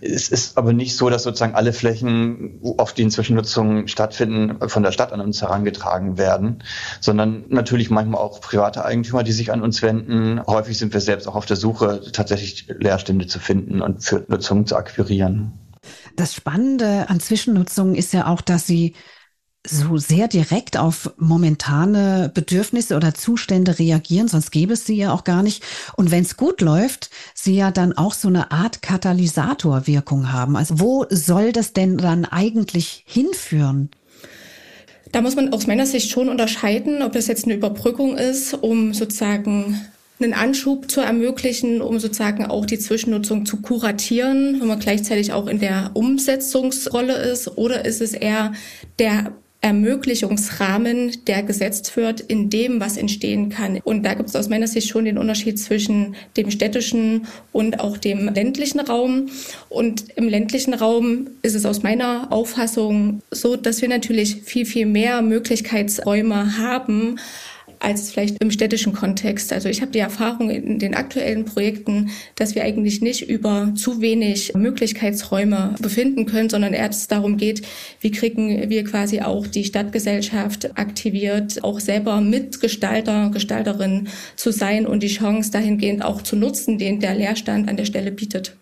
Es 0.00 0.28
ist 0.28 0.58
aber 0.58 0.72
nicht 0.72 0.96
so, 0.96 1.08
dass 1.08 1.22
sozusagen 1.22 1.54
alle 1.54 1.72
Flächen, 1.72 2.60
auf 2.78 2.92
denen 2.92 3.10
Zwischennutzungen 3.10 3.88
stattfinden, 3.88 4.68
von 4.68 4.82
der 4.82 4.92
Stadt 4.92 5.12
an 5.12 5.20
uns 5.20 5.40
herangetragen 5.40 6.18
werden, 6.18 6.62
sondern 7.00 7.44
natürlich 7.48 7.90
manchmal 7.90 8.20
auch 8.20 8.40
private 8.40 8.84
Eigentümer, 8.84 9.22
die 9.22 9.32
sich 9.32 9.52
an 9.52 9.62
uns 9.62 9.80
wenden. 9.82 10.44
Häufig 10.46 10.76
sind 10.78 10.92
wir 10.92 11.00
selbst 11.00 11.26
auch 11.26 11.36
auf 11.36 11.46
der 11.46 11.56
Suche, 11.56 12.02
tatsächlich 12.12 12.66
Leerstände 12.78 13.26
zu 13.26 13.38
finden 13.38 13.80
und 13.80 14.02
für 14.02 14.24
Nutzungen 14.28 14.66
zu 14.66 14.76
akquirieren. 14.76 15.52
Das 16.16 16.34
Spannende 16.34 17.08
an 17.08 17.20
Zwischennutzungen 17.20 17.94
ist 17.94 18.12
ja 18.12 18.26
auch, 18.26 18.40
dass 18.40 18.66
sie 18.66 18.94
so 19.68 19.96
sehr 19.96 20.28
direkt 20.28 20.76
auf 20.76 21.12
momentane 21.18 22.30
Bedürfnisse 22.32 22.96
oder 22.96 23.14
Zustände 23.14 23.78
reagieren, 23.78 24.28
sonst 24.28 24.50
gäbe 24.50 24.72
es 24.74 24.86
sie 24.86 24.96
ja 24.96 25.12
auch 25.12 25.24
gar 25.24 25.42
nicht. 25.42 25.62
Und 25.96 26.10
wenn 26.10 26.22
es 26.22 26.36
gut 26.36 26.60
läuft, 26.60 27.10
sie 27.34 27.54
ja 27.54 27.70
dann 27.70 27.92
auch 27.96 28.12
so 28.12 28.28
eine 28.28 28.50
Art 28.50 28.82
Katalysatorwirkung 28.82 30.32
haben. 30.32 30.56
Also 30.56 30.80
wo 30.80 31.06
soll 31.10 31.52
das 31.52 31.72
denn 31.72 31.98
dann 31.98 32.24
eigentlich 32.24 33.04
hinführen? 33.06 33.90
Da 35.12 35.22
muss 35.22 35.36
man 35.36 35.52
aus 35.52 35.66
meiner 35.66 35.86
Sicht 35.86 36.10
schon 36.10 36.28
unterscheiden, 36.28 37.02
ob 37.02 37.12
das 37.12 37.26
jetzt 37.26 37.44
eine 37.44 37.54
Überbrückung 37.54 38.16
ist, 38.16 38.54
um 38.54 38.92
sozusagen 38.92 39.80
einen 40.20 40.34
Anschub 40.34 40.90
zu 40.90 41.00
ermöglichen, 41.00 41.80
um 41.80 41.98
sozusagen 41.98 42.46
auch 42.46 42.66
die 42.66 42.78
Zwischennutzung 42.78 43.46
zu 43.46 43.58
kuratieren, 43.58 44.60
wenn 44.60 44.68
man 44.68 44.80
gleichzeitig 44.80 45.32
auch 45.32 45.46
in 45.46 45.60
der 45.60 45.92
Umsetzungsrolle 45.94 47.14
ist, 47.14 47.56
oder 47.56 47.84
ist 47.84 48.00
es 48.00 48.14
eher 48.14 48.52
der 48.98 49.32
Ermöglichungsrahmen, 49.60 51.24
der 51.26 51.42
gesetzt 51.42 51.96
wird 51.96 52.20
in 52.20 52.48
dem, 52.48 52.80
was 52.80 52.96
entstehen 52.96 53.48
kann. 53.48 53.80
Und 53.82 54.04
da 54.04 54.14
gibt 54.14 54.28
es 54.28 54.36
aus 54.36 54.48
meiner 54.48 54.68
Sicht 54.68 54.88
schon 54.88 55.04
den 55.04 55.18
Unterschied 55.18 55.58
zwischen 55.58 56.14
dem 56.36 56.50
städtischen 56.52 57.26
und 57.52 57.80
auch 57.80 57.98
dem 57.98 58.32
ländlichen 58.32 58.78
Raum. 58.78 59.30
Und 59.68 60.04
im 60.16 60.28
ländlichen 60.28 60.74
Raum 60.74 61.28
ist 61.42 61.56
es 61.56 61.66
aus 61.66 61.82
meiner 61.82 62.30
Auffassung 62.30 63.20
so, 63.32 63.56
dass 63.56 63.82
wir 63.82 63.88
natürlich 63.88 64.42
viel, 64.42 64.64
viel 64.64 64.86
mehr 64.86 65.22
Möglichkeitsräume 65.22 66.56
haben, 66.58 67.18
als 67.80 68.10
vielleicht 68.10 68.42
im 68.42 68.50
städtischen 68.50 68.92
Kontext. 68.92 69.52
Also 69.52 69.68
ich 69.68 69.80
habe 69.80 69.92
die 69.92 69.98
Erfahrung 69.98 70.50
in 70.50 70.78
den 70.78 70.94
aktuellen 70.94 71.44
Projekten, 71.44 72.10
dass 72.34 72.54
wir 72.54 72.64
eigentlich 72.64 73.00
nicht 73.00 73.28
über 73.28 73.72
zu 73.74 74.00
wenig 74.00 74.54
Möglichkeitsräume 74.54 75.74
befinden 75.80 76.26
können, 76.26 76.50
sondern 76.50 76.74
erst 76.74 77.10
darum 77.10 77.36
geht, 77.36 77.62
wie 78.00 78.10
kriegen 78.10 78.68
wir 78.68 78.84
quasi 78.84 79.20
auch 79.20 79.46
die 79.46 79.64
Stadtgesellschaft 79.64 80.78
aktiviert, 80.78 81.64
auch 81.64 81.80
selber 81.80 82.20
Mitgestalter, 82.20 83.30
Gestalterin 83.32 84.08
zu 84.36 84.50
sein 84.52 84.86
und 84.86 85.02
die 85.02 85.08
Chance 85.08 85.50
dahingehend 85.50 86.04
auch 86.04 86.22
zu 86.22 86.36
nutzen, 86.36 86.78
den 86.78 87.00
der 87.00 87.14
Leerstand 87.14 87.68
an 87.68 87.76
der 87.76 87.86
Stelle 87.86 88.12
bietet. 88.12 88.57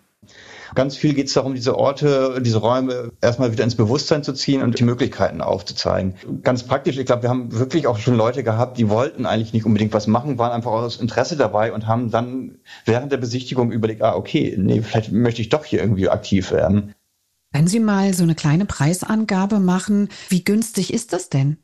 Ganz 0.77 0.95
viel 0.95 1.15
geht 1.15 1.25
es 1.25 1.33
darum, 1.33 1.55
diese 1.55 1.75
Orte, 1.75 2.39
diese 2.39 2.59
Räume 2.59 3.11
erstmal 3.19 3.51
wieder 3.51 3.63
ins 3.63 3.73
Bewusstsein 3.73 4.21
zu 4.21 4.31
ziehen 4.31 4.61
und 4.61 4.77
die 4.77 4.83
Möglichkeiten 4.83 5.41
aufzuzeigen. 5.41 6.13
Ganz 6.43 6.61
praktisch, 6.61 6.99
ich 6.99 7.07
glaube, 7.07 7.23
wir 7.23 7.31
haben 7.31 7.51
wirklich 7.51 7.87
auch 7.87 7.97
schon 7.97 8.15
Leute 8.15 8.43
gehabt, 8.43 8.77
die 8.77 8.87
wollten 8.87 9.25
eigentlich 9.25 9.53
nicht 9.53 9.65
unbedingt 9.65 9.91
was 9.91 10.05
machen, 10.05 10.37
waren 10.37 10.51
einfach 10.51 10.69
aus 10.69 10.97
Interesse 10.97 11.35
dabei 11.35 11.73
und 11.73 11.87
haben 11.87 12.11
dann 12.11 12.59
während 12.85 13.11
der 13.11 13.17
Besichtigung 13.17 13.71
überlegt, 13.71 14.03
ah, 14.03 14.15
okay, 14.15 14.55
nee, 14.55 14.83
vielleicht 14.83 15.11
möchte 15.11 15.41
ich 15.41 15.49
doch 15.49 15.65
hier 15.65 15.79
irgendwie 15.79 16.09
aktiv 16.09 16.51
werden. 16.51 16.93
Wenn 17.51 17.65
Sie 17.65 17.79
mal 17.79 18.13
so 18.13 18.21
eine 18.21 18.35
kleine 18.35 18.65
Preisangabe 18.65 19.59
machen, 19.59 20.09
wie 20.29 20.43
günstig 20.43 20.93
ist 20.93 21.11
das 21.11 21.29
denn? 21.29 21.57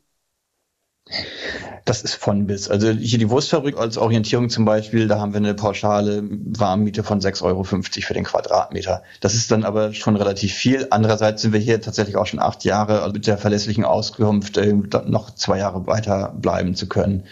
Das 1.84 2.00
ist 2.00 2.14
von 2.14 2.46
bis. 2.46 2.70
Also 2.70 2.88
hier 2.88 3.18
die 3.18 3.28
Wurstfabrik 3.28 3.76
als 3.76 3.98
Orientierung 3.98 4.48
zum 4.48 4.64
Beispiel, 4.64 5.06
da 5.06 5.20
haben 5.20 5.34
wir 5.34 5.38
eine 5.38 5.52
pauschale 5.52 6.22
Warmmiete 6.30 7.02
von 7.02 7.20
6,50 7.20 7.42
Euro 7.44 7.64
für 7.64 8.14
den 8.14 8.24
Quadratmeter. 8.24 9.02
Das 9.20 9.34
ist 9.34 9.50
dann 9.50 9.64
aber 9.64 9.92
schon 9.92 10.16
relativ 10.16 10.54
viel. 10.54 10.86
Andererseits 10.90 11.42
sind 11.42 11.52
wir 11.52 11.60
hier 11.60 11.82
tatsächlich 11.82 12.16
auch 12.16 12.26
schon 12.26 12.40
acht 12.40 12.64
Jahre 12.64 13.10
mit 13.12 13.26
der 13.26 13.36
verlässlichen 13.36 13.84
Auskunft, 13.84 14.56
äh, 14.56 14.72
noch 14.72 15.34
zwei 15.34 15.58
Jahre 15.58 15.86
weiter 15.86 16.34
bleiben 16.34 16.74
zu 16.74 16.88
können. 16.88 17.24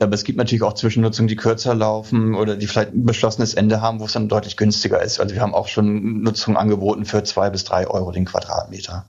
Aber 0.00 0.14
es 0.14 0.24
gibt 0.24 0.38
natürlich 0.38 0.62
auch 0.62 0.74
Zwischennutzungen, 0.74 1.28
die 1.28 1.36
kürzer 1.36 1.74
laufen 1.74 2.34
oder 2.34 2.56
die 2.56 2.66
vielleicht 2.66 2.94
ein 2.94 3.04
beschlossenes 3.04 3.54
Ende 3.54 3.80
haben, 3.80 4.00
wo 4.00 4.06
es 4.06 4.12
dann 4.12 4.28
deutlich 4.28 4.56
günstiger 4.56 5.00
ist. 5.00 5.20
Also 5.20 5.36
wir 5.36 5.40
haben 5.40 5.54
auch 5.54 5.68
schon 5.68 6.22
Nutzungen 6.22 6.56
angeboten 6.56 7.04
für 7.04 7.22
zwei 7.22 7.48
bis 7.50 7.62
drei 7.62 7.86
Euro 7.86 8.10
den 8.10 8.24
Quadratmeter. 8.24 9.08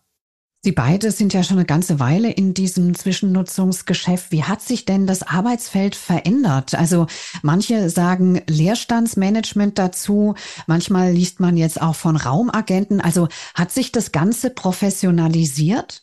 Sie 0.66 0.72
beide 0.72 1.12
sind 1.12 1.32
ja 1.32 1.44
schon 1.44 1.60
eine 1.60 1.68
ganze 1.68 2.00
Weile 2.00 2.32
in 2.32 2.56
diesem 2.56 2.96
Zwischennutzungsgeschäft. 2.96 4.32
Wie 4.32 4.46
hat 4.46 4.64
sich 4.64 4.84
denn 4.84 5.06
das 5.06 5.22
Arbeitsfeld 5.22 5.96
verändert? 5.96 6.74
Also 6.74 7.06
manche 7.44 7.92
sagen 7.92 8.42
Leerstandsmanagement 8.48 9.78
dazu. 9.78 10.34
Manchmal 10.66 11.12
liest 11.12 11.40
man 11.40 11.56
jetzt 11.56 11.80
auch 11.80 11.94
von 11.94 12.16
Raumagenten. 12.16 13.00
Also 13.00 13.28
hat 13.54 13.70
sich 13.70 13.92
das 13.92 14.12
Ganze 14.12 14.50
professionalisiert? 14.50 16.02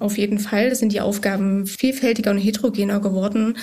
Auf 0.00 0.16
jeden 0.16 0.38
Fall 0.38 0.74
sind 0.74 0.92
die 0.92 1.02
Aufgaben 1.02 1.66
vielfältiger 1.66 2.30
und 2.30 2.38
heterogener 2.38 3.00
geworden. 3.00 3.58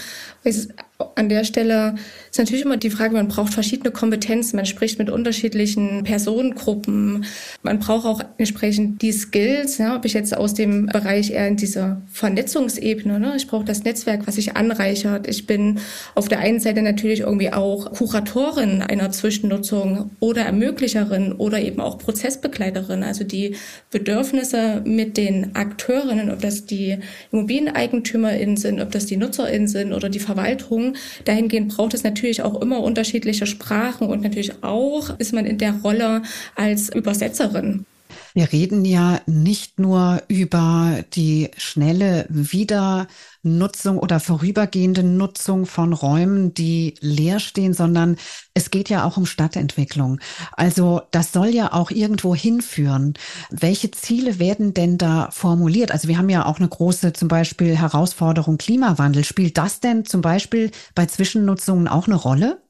An 1.15 1.29
der 1.29 1.45
Stelle 1.45 1.95
ist 2.29 2.39
natürlich 2.39 2.65
immer 2.65 2.75
die 2.75 2.89
Frage, 2.89 3.13
man 3.13 3.29
braucht 3.29 3.53
verschiedene 3.53 3.89
Kompetenzen, 3.89 4.57
man 4.57 4.65
spricht 4.65 4.99
mit 4.99 5.09
unterschiedlichen 5.09 6.03
Personengruppen, 6.03 7.23
man 7.63 7.79
braucht 7.79 8.05
auch 8.05 8.21
entsprechend 8.37 9.01
die 9.01 9.13
Skills, 9.13 9.77
ja, 9.77 9.95
ob 9.95 10.03
ich 10.03 10.13
jetzt 10.13 10.35
aus 10.35 10.55
dem 10.55 10.87
Bereich 10.87 11.31
eher 11.31 11.47
in 11.47 11.55
dieser 11.55 12.01
Vernetzungsebene, 12.11 13.17
ne, 13.17 13.33
ich 13.37 13.47
brauche 13.47 13.63
das 13.63 13.85
Netzwerk, 13.85 14.27
was 14.27 14.35
sich 14.35 14.57
anreichert. 14.57 15.29
Ich 15.29 15.47
bin 15.47 15.79
auf 16.15 16.27
der 16.27 16.39
einen 16.39 16.59
Seite 16.59 16.81
natürlich 16.81 17.21
irgendwie 17.21 17.53
auch 17.53 17.93
Kuratorin 17.93 18.81
einer 18.81 19.09
Zwischennutzung 19.09 20.11
oder 20.19 20.41
Ermöglicherin 20.41 21.31
oder 21.31 21.61
eben 21.61 21.79
auch 21.79 21.97
Prozessbegleiterin, 21.97 23.03
also 23.03 23.23
die 23.23 23.55
Bedürfnisse 23.89 24.81
mit 24.83 25.15
den 25.15 25.55
Akteurinnen, 25.55 26.29
ob 26.29 26.41
das 26.41 26.65
die 26.65 26.97
ImmobilieneigentümerInnen 27.31 28.57
sind, 28.57 28.81
ob 28.81 28.91
das 28.91 29.05
die 29.05 29.15
NutzerInnen 29.15 29.69
sind 29.69 29.93
oder 29.93 30.09
die 30.09 30.19
Verwaltung, 30.19 30.88
Dahingehend 31.25 31.75
braucht 31.75 31.93
es 31.93 32.03
natürlich 32.03 32.41
auch 32.41 32.61
immer 32.61 32.81
unterschiedliche 32.81 33.45
Sprachen 33.45 34.07
und 34.07 34.21
natürlich 34.21 34.63
auch 34.63 35.17
ist 35.19 35.33
man 35.33 35.45
in 35.45 35.57
der 35.57 35.73
Rolle 35.81 36.21
als 36.55 36.93
Übersetzerin. 36.93 37.85
Wir 38.33 38.51
reden 38.51 38.85
ja 38.85 39.19
nicht 39.25 39.79
nur 39.79 40.21
über 40.27 41.03
die 41.13 41.49
schnelle 41.57 42.25
Wiedernutzung 42.29 43.97
oder 43.97 44.19
vorübergehende 44.19 45.03
Nutzung 45.03 45.65
von 45.65 45.93
Räumen, 45.93 46.53
die 46.53 46.95
leer 47.01 47.39
stehen, 47.39 47.73
sondern 47.73 48.17
es 48.53 48.71
geht 48.71 48.89
ja 48.89 49.03
auch 49.03 49.17
um 49.17 49.25
Stadtentwicklung. 49.25 50.19
Also 50.53 51.01
das 51.11 51.31
soll 51.33 51.49
ja 51.49 51.73
auch 51.73 51.91
irgendwo 51.91 52.35
hinführen. 52.35 53.13
Welche 53.49 53.91
Ziele 53.91 54.39
werden 54.39 54.73
denn 54.73 54.97
da 54.97 55.29
formuliert? 55.31 55.91
Also 55.91 56.07
wir 56.07 56.17
haben 56.17 56.29
ja 56.29 56.45
auch 56.45 56.59
eine 56.59 56.69
große 56.69 57.13
zum 57.13 57.27
Beispiel 57.27 57.75
Herausforderung 57.77 58.57
Klimawandel. 58.57 59.23
Spielt 59.23 59.57
das 59.57 59.79
denn 59.79 60.05
zum 60.05 60.21
Beispiel 60.21 60.71
bei 60.95 61.05
Zwischennutzungen 61.05 61.87
auch 61.87 62.07
eine 62.07 62.15
Rolle? 62.15 62.61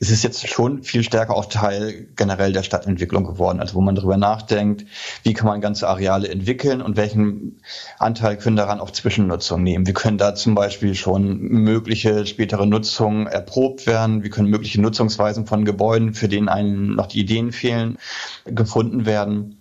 Es 0.00 0.10
ist 0.10 0.22
jetzt 0.22 0.46
schon 0.46 0.84
viel 0.84 1.02
stärker 1.02 1.34
auch 1.34 1.46
Teil 1.46 2.06
generell 2.14 2.52
der 2.52 2.62
Stadtentwicklung 2.62 3.24
geworden, 3.24 3.60
also 3.60 3.74
wo 3.74 3.80
man 3.80 3.96
darüber 3.96 4.16
nachdenkt, 4.16 4.86
wie 5.24 5.32
kann 5.32 5.48
man 5.48 5.60
ganze 5.60 5.88
Areale 5.88 6.28
entwickeln 6.28 6.80
und 6.82 6.96
welchen 6.96 7.60
Anteil 7.98 8.36
können 8.36 8.56
daran 8.56 8.80
auch 8.80 8.92
Zwischennutzung 8.92 9.62
nehmen. 9.62 9.86
Wie 9.86 9.92
können 9.92 10.18
da 10.18 10.34
zum 10.36 10.54
Beispiel 10.54 10.94
schon 10.94 11.38
mögliche 11.40 12.26
spätere 12.26 12.66
Nutzungen 12.66 13.26
erprobt 13.26 13.86
werden, 13.86 14.22
wie 14.22 14.30
können 14.30 14.48
mögliche 14.48 14.80
Nutzungsweisen 14.80 15.46
von 15.46 15.64
Gebäuden, 15.64 16.14
für 16.14 16.28
denen 16.28 16.48
einen 16.48 16.94
noch 16.94 17.06
die 17.06 17.20
Ideen 17.20 17.50
fehlen, 17.50 17.98
gefunden 18.44 19.04
werden. 19.04 19.57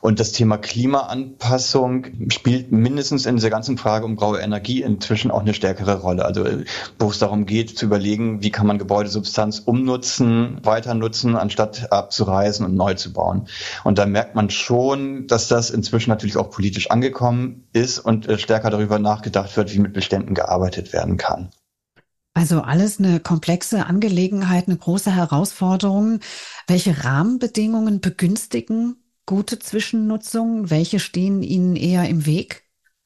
Und 0.00 0.20
das 0.20 0.32
Thema 0.32 0.58
Klimaanpassung 0.58 2.06
spielt 2.30 2.72
mindestens 2.72 3.26
in 3.26 3.36
dieser 3.36 3.50
ganzen 3.50 3.78
Frage 3.78 4.04
um 4.04 4.16
graue 4.16 4.40
Energie 4.40 4.82
inzwischen 4.82 5.30
auch 5.30 5.40
eine 5.40 5.54
stärkere 5.54 6.00
Rolle. 6.00 6.24
Also 6.24 6.44
wo 6.98 7.10
es 7.10 7.18
darum 7.18 7.46
geht 7.46 7.76
zu 7.76 7.86
überlegen, 7.86 8.42
wie 8.42 8.50
kann 8.50 8.66
man 8.66 8.78
Gebäudesubstanz 8.78 9.60
umnutzen, 9.60 10.60
weiter 10.62 10.94
nutzen, 10.94 11.36
anstatt 11.36 11.92
abzureißen 11.92 12.64
und 12.64 12.74
neu 12.74 12.94
zu 12.94 13.12
bauen. 13.12 13.48
Und 13.84 13.98
da 13.98 14.06
merkt 14.06 14.34
man 14.34 14.50
schon, 14.50 15.26
dass 15.26 15.48
das 15.48 15.70
inzwischen 15.70 16.10
natürlich 16.10 16.36
auch 16.36 16.50
politisch 16.50 16.90
angekommen 16.90 17.68
ist 17.72 17.98
und 17.98 18.28
stärker 18.40 18.70
darüber 18.70 18.98
nachgedacht 18.98 19.56
wird, 19.56 19.74
wie 19.74 19.78
mit 19.78 19.92
Beständen 19.92 20.34
gearbeitet 20.34 20.92
werden 20.92 21.16
kann. 21.16 21.50
Also 22.34 22.60
alles 22.60 23.00
eine 23.00 23.18
komplexe 23.18 23.86
Angelegenheit, 23.86 24.68
eine 24.68 24.76
große 24.76 25.10
Herausforderung. 25.10 26.20
Welche 26.68 27.02
Rahmenbedingungen 27.02 28.00
begünstigen 28.00 28.96
gute 29.28 29.58
Zwischennutzung? 29.58 30.70
Welche 30.70 30.98
stehen 30.98 31.42
Ihnen 31.42 31.76
eher 31.76 32.08
im 32.08 32.24
Weg, 32.24 32.62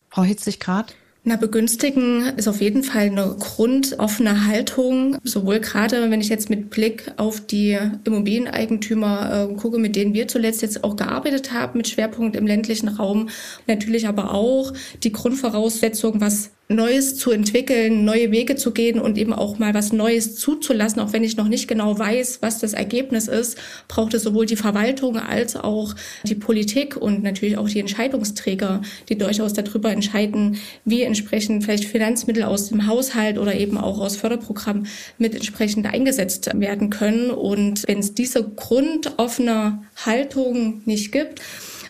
Frau 0.09 0.23
Hitzig-Grad? 0.23 0.95
Na, 1.25 1.37
begünstigen 1.37 2.33
ist 2.37 2.49
auf 2.49 2.61
jeden 2.61 2.83
Fall 2.83 3.03
eine 3.03 3.37
grundoffene 3.39 4.47
Haltung, 4.47 5.19
sowohl 5.25 5.61
gerade, 5.61 6.11
wenn 6.11 6.21
ich 6.21 6.29
jetzt 6.29 6.49
mit 6.49 6.71
Blick 6.71 7.13
auf 7.17 7.41
die 7.41 7.79
Immobilieneigentümer 8.05 9.51
äh, 9.51 9.55
gucke, 9.55 9.79
mit 9.79 9.95
denen 9.95 10.15
wir 10.15 10.27
zuletzt 10.27 10.63
jetzt 10.63 10.83
auch 10.83 10.97
gearbeitet 10.97 11.53
haben, 11.53 11.79
mit 11.79 11.89
Schwerpunkt 11.89 12.35
im 12.37 12.47
ländlichen 12.47 12.89
Raum, 12.89 13.29
natürlich 13.67 14.09
aber 14.09 14.33
auch 14.33 14.73
die 15.03 15.13
Grundvoraussetzung, 15.13 16.21
was 16.21 16.51
Neues 16.69 17.17
zu 17.17 17.31
entwickeln, 17.31 18.05
neue 18.05 18.31
Wege 18.31 18.57
zu 18.57 18.73
gehen 18.73 19.01
und 19.01 19.19
eben 19.19 19.33
auch 19.33 19.59
mal 19.59 19.75
was 19.75 19.93
Neues 19.93 20.37
zuzulassen, 20.37 21.01
auch 21.01 21.13
wenn 21.13 21.25
ich 21.25 21.37
noch 21.37 21.49
nicht 21.49 21.69
genau 21.69 21.99
weiß, 21.99 22.39
was 22.41 22.59
das 22.59 22.73
Ergebnis 22.73 23.29
ist, 23.29 23.59
braucht 23.89 24.15
es 24.15 24.23
sowohl 24.23 24.47
die 24.47 24.57
Verwaltung 24.57 25.19
als 25.19 25.57
auch 25.57 25.95
die 26.25 26.35
Politik 26.35 26.97
und 26.97 27.23
natürlich 27.23 27.59
auch 27.59 27.69
die 27.69 27.81
Entscheidungsträger, 27.81 28.83
die 29.09 29.19
durchaus 29.19 29.53
darüber 29.53 29.91
entscheiden, 29.91 30.57
wie 30.85 31.03
entsprechend 31.03 31.65
vielleicht 31.65 31.85
Finanzmittel 31.85 32.45
aus 32.45 32.69
dem 32.69 32.87
Haushalt 32.87 33.39
oder 33.39 33.55
eben 33.55 33.77
auch 33.77 34.01
aus 34.01 34.17
Förderprogrammen 34.17 34.87
mit 35.19 35.35
entsprechend 35.35 35.87
eingesetzt 35.87 36.49
werden 36.55 36.91
können. 36.91 37.31
Und 37.31 37.87
wenn 37.87 37.99
es 37.99 38.15
diese 38.15 38.49
grundoffene 38.49 39.83
Haltung 39.97 40.83
nicht 40.87 41.13
gibt, 41.13 41.41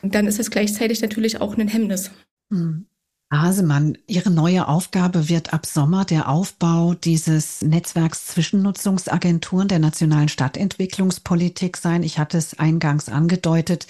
dann 0.03 0.27
ist 0.27 0.41
es 0.41 0.51
gleichzeitig 0.51 1.01
natürlich 1.01 1.41
auch 1.41 1.57
ein 1.57 1.69
Hemmnis. 1.69 2.11
Hm. 2.51 2.87
Hasemann, 3.33 3.97
Ihre 4.07 4.31
neue 4.31 4.69
Aufgabe 4.69 5.31
wird 5.31 5.55
ab 5.55 5.65
Sommer 5.65 6.05
der 6.05 6.29
Aufbau 6.29 6.93
dieses 6.93 7.63
Netzwerks 7.63 8.27
Zwischennutzungsagenturen 8.27 9.69
der 9.69 9.79
nationalen 9.79 10.29
Stadtentwicklungspolitik 10.29 11.79
sein. 11.79 12.03
Ich 12.03 12.19
hatte 12.19 12.37
es 12.37 12.59
eingangs 12.59 13.09
angedeutet. 13.09 13.87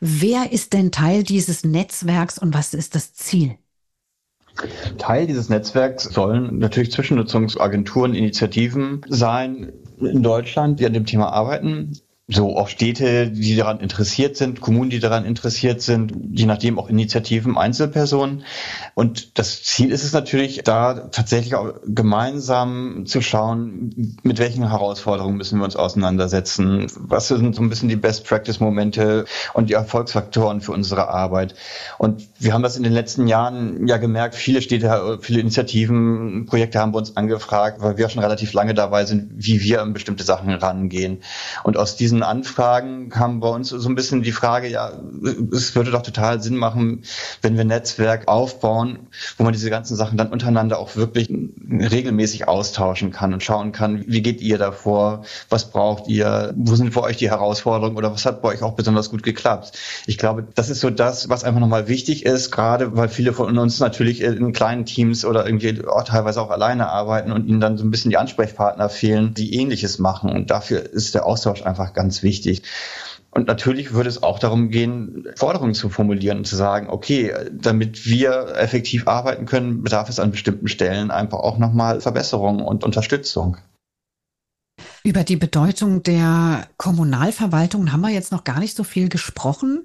Wer 0.00 0.52
ist 0.52 0.74
denn 0.74 0.92
Teil 0.92 1.22
dieses 1.22 1.64
Netzwerks 1.64 2.38
und 2.38 2.52
was 2.52 2.74
ist 2.74 2.94
das 2.94 3.14
Ziel? 3.14 3.56
Teil 4.98 5.26
dieses 5.26 5.48
Netzwerks 5.48 6.04
sollen 6.04 6.58
natürlich 6.58 6.92
Zwischennutzungsagenturen, 6.92 8.14
Initiativen 8.14 9.00
sein 9.08 9.72
in 9.98 10.22
Deutschland, 10.22 10.80
die 10.80 10.86
an 10.86 10.92
dem 10.92 11.06
Thema 11.06 11.32
arbeiten 11.32 11.96
so 12.28 12.56
auch 12.56 12.68
Städte, 12.68 13.30
die 13.30 13.56
daran 13.56 13.80
interessiert 13.80 14.36
sind, 14.36 14.60
Kommunen, 14.60 14.90
die 14.90 15.00
daran 15.00 15.24
interessiert 15.24 15.82
sind, 15.82 16.14
je 16.32 16.46
nachdem 16.46 16.78
auch 16.78 16.88
Initiativen, 16.88 17.58
Einzelpersonen. 17.58 18.44
Und 18.94 19.38
das 19.38 19.64
Ziel 19.64 19.90
ist 19.90 20.04
es 20.04 20.12
natürlich, 20.12 20.62
da 20.62 21.08
tatsächlich 21.08 21.56
auch 21.56 21.74
gemeinsam 21.84 23.06
zu 23.06 23.22
schauen, 23.22 24.16
mit 24.22 24.38
welchen 24.38 24.68
Herausforderungen 24.68 25.36
müssen 25.36 25.58
wir 25.58 25.64
uns 25.64 25.74
auseinandersetzen, 25.74 26.86
was 26.96 27.26
sind 27.26 27.56
so 27.56 27.62
ein 27.62 27.68
bisschen 27.68 27.88
die 27.88 27.96
Best-Practice-Momente 27.96 29.24
und 29.52 29.68
die 29.68 29.74
Erfolgsfaktoren 29.74 30.60
für 30.60 30.72
unsere 30.72 31.08
Arbeit. 31.08 31.56
Und 31.98 32.28
wir 32.38 32.54
haben 32.54 32.62
das 32.62 32.76
in 32.76 32.84
den 32.84 32.92
letzten 32.92 33.26
Jahren 33.26 33.88
ja 33.88 33.96
gemerkt, 33.96 34.36
viele 34.36 34.62
Städte, 34.62 35.18
viele 35.20 35.40
Initiativen, 35.40 36.46
Projekte 36.46 36.78
haben 36.78 36.92
bei 36.92 36.98
uns 36.98 37.16
angefragt, 37.16 37.80
weil 37.80 37.98
wir 37.98 38.08
schon 38.08 38.22
relativ 38.22 38.52
lange 38.52 38.74
dabei 38.74 39.06
sind, 39.06 39.32
wie 39.34 39.60
wir 39.60 39.82
an 39.82 39.92
bestimmte 39.92 40.22
Sachen 40.22 40.50
rangehen. 40.50 41.22
Und 41.64 41.76
aus 41.76 41.96
diesen 41.96 42.11
Anfragen 42.20 43.08
kam 43.08 43.40
bei 43.40 43.48
uns 43.48 43.68
so 43.68 43.88
ein 43.88 43.94
bisschen 43.94 44.22
die 44.22 44.32
Frage, 44.32 44.68
ja, 44.68 44.92
es 45.52 45.76
würde 45.76 45.92
doch 45.92 46.02
total 46.02 46.42
Sinn 46.42 46.56
machen, 46.56 47.04
wenn 47.40 47.54
wir 47.54 47.60
ein 47.62 47.68
Netzwerk 47.68 48.26
aufbauen, 48.26 49.06
wo 49.38 49.44
man 49.44 49.52
diese 49.52 49.70
ganzen 49.70 49.96
Sachen 49.96 50.18
dann 50.18 50.32
untereinander 50.32 50.78
auch 50.78 50.96
wirklich 50.96 51.30
regelmäßig 51.30 52.48
austauschen 52.48 53.12
kann 53.12 53.32
und 53.32 53.42
schauen 53.42 53.70
kann, 53.70 54.04
wie 54.08 54.22
geht 54.22 54.40
ihr 54.40 54.58
davor, 54.58 55.24
was 55.48 55.70
braucht 55.70 56.08
ihr, 56.08 56.52
wo 56.56 56.74
sind 56.74 56.92
für 56.92 57.02
euch 57.02 57.16
die 57.16 57.30
Herausforderungen 57.30 57.96
oder 57.96 58.12
was 58.12 58.26
hat 58.26 58.42
bei 58.42 58.48
euch 58.48 58.62
auch 58.62 58.74
besonders 58.74 59.10
gut 59.10 59.22
geklappt. 59.22 59.78
Ich 60.06 60.18
glaube, 60.18 60.44
das 60.54 60.70
ist 60.70 60.80
so 60.80 60.90
das, 60.90 61.28
was 61.28 61.44
einfach 61.44 61.60
nochmal 61.60 61.86
wichtig 61.86 62.26
ist, 62.26 62.50
gerade 62.50 62.96
weil 62.96 63.08
viele 63.08 63.32
von 63.32 63.56
uns 63.56 63.78
natürlich 63.78 64.20
in 64.22 64.52
kleinen 64.52 64.84
Teams 64.84 65.24
oder 65.24 65.46
irgendwie 65.46 65.86
auch 65.86 66.04
teilweise 66.04 66.40
auch 66.40 66.50
alleine 66.50 66.88
arbeiten 66.88 67.30
und 67.30 67.46
ihnen 67.46 67.60
dann 67.60 67.78
so 67.78 67.84
ein 67.84 67.90
bisschen 67.90 68.10
die 68.10 68.16
Ansprechpartner 68.16 68.88
fehlen, 68.88 69.34
die 69.34 69.54
ähnliches 69.54 69.98
machen. 69.98 70.30
Und 70.30 70.50
dafür 70.50 70.80
ist 70.80 71.14
der 71.14 71.26
Austausch 71.26 71.62
einfach 71.62 71.92
ganz 71.92 72.01
ganz 72.02 72.22
wichtig. 72.22 72.62
Und 73.30 73.46
natürlich 73.46 73.92
würde 73.92 74.10
es 74.10 74.22
auch 74.22 74.38
darum 74.38 74.68
gehen, 74.68 75.26
Forderungen 75.36 75.72
zu 75.72 75.88
formulieren 75.88 76.38
und 76.38 76.46
zu 76.46 76.56
sagen, 76.56 76.88
okay, 76.90 77.32
damit 77.50 78.04
wir 78.04 78.54
effektiv 78.56 79.08
arbeiten 79.08 79.46
können, 79.46 79.82
bedarf 79.82 80.10
es 80.10 80.20
an 80.20 80.32
bestimmten 80.32 80.68
Stellen 80.68 81.10
einfach 81.10 81.38
auch 81.38 81.56
nochmal 81.56 82.00
Verbesserungen 82.00 82.60
und 82.60 82.84
Unterstützung. 82.84 83.56
Über 85.04 85.24
die 85.24 85.36
Bedeutung 85.36 86.02
der 86.02 86.68
Kommunalverwaltung 86.76 87.90
haben 87.90 88.02
wir 88.02 88.10
jetzt 88.10 88.32
noch 88.32 88.44
gar 88.44 88.60
nicht 88.60 88.76
so 88.76 88.84
viel 88.84 89.08
gesprochen. 89.08 89.84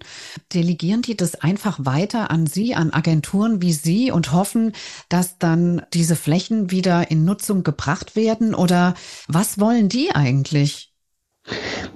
Delegieren 0.53 1.01
die 1.01 1.17
das 1.17 1.35
einfach 1.35 1.79
weiter 1.81 2.29
an 2.29 2.47
Sie, 2.47 2.75
an 2.75 2.91
Agenturen 2.91 3.61
wie 3.61 3.73
Sie 3.73 4.11
und 4.11 4.31
hoffen, 4.31 4.73
dass 5.09 5.39
dann 5.39 5.81
diese 5.93 6.15
Flächen 6.15 6.69
wieder 6.69 7.09
in 7.09 7.25
Nutzung 7.25 7.63
gebracht 7.63 8.15
werden? 8.15 8.53
Oder 8.53 8.93
was 9.27 9.59
wollen 9.59 9.89
die 9.89 10.13
eigentlich? 10.13 10.93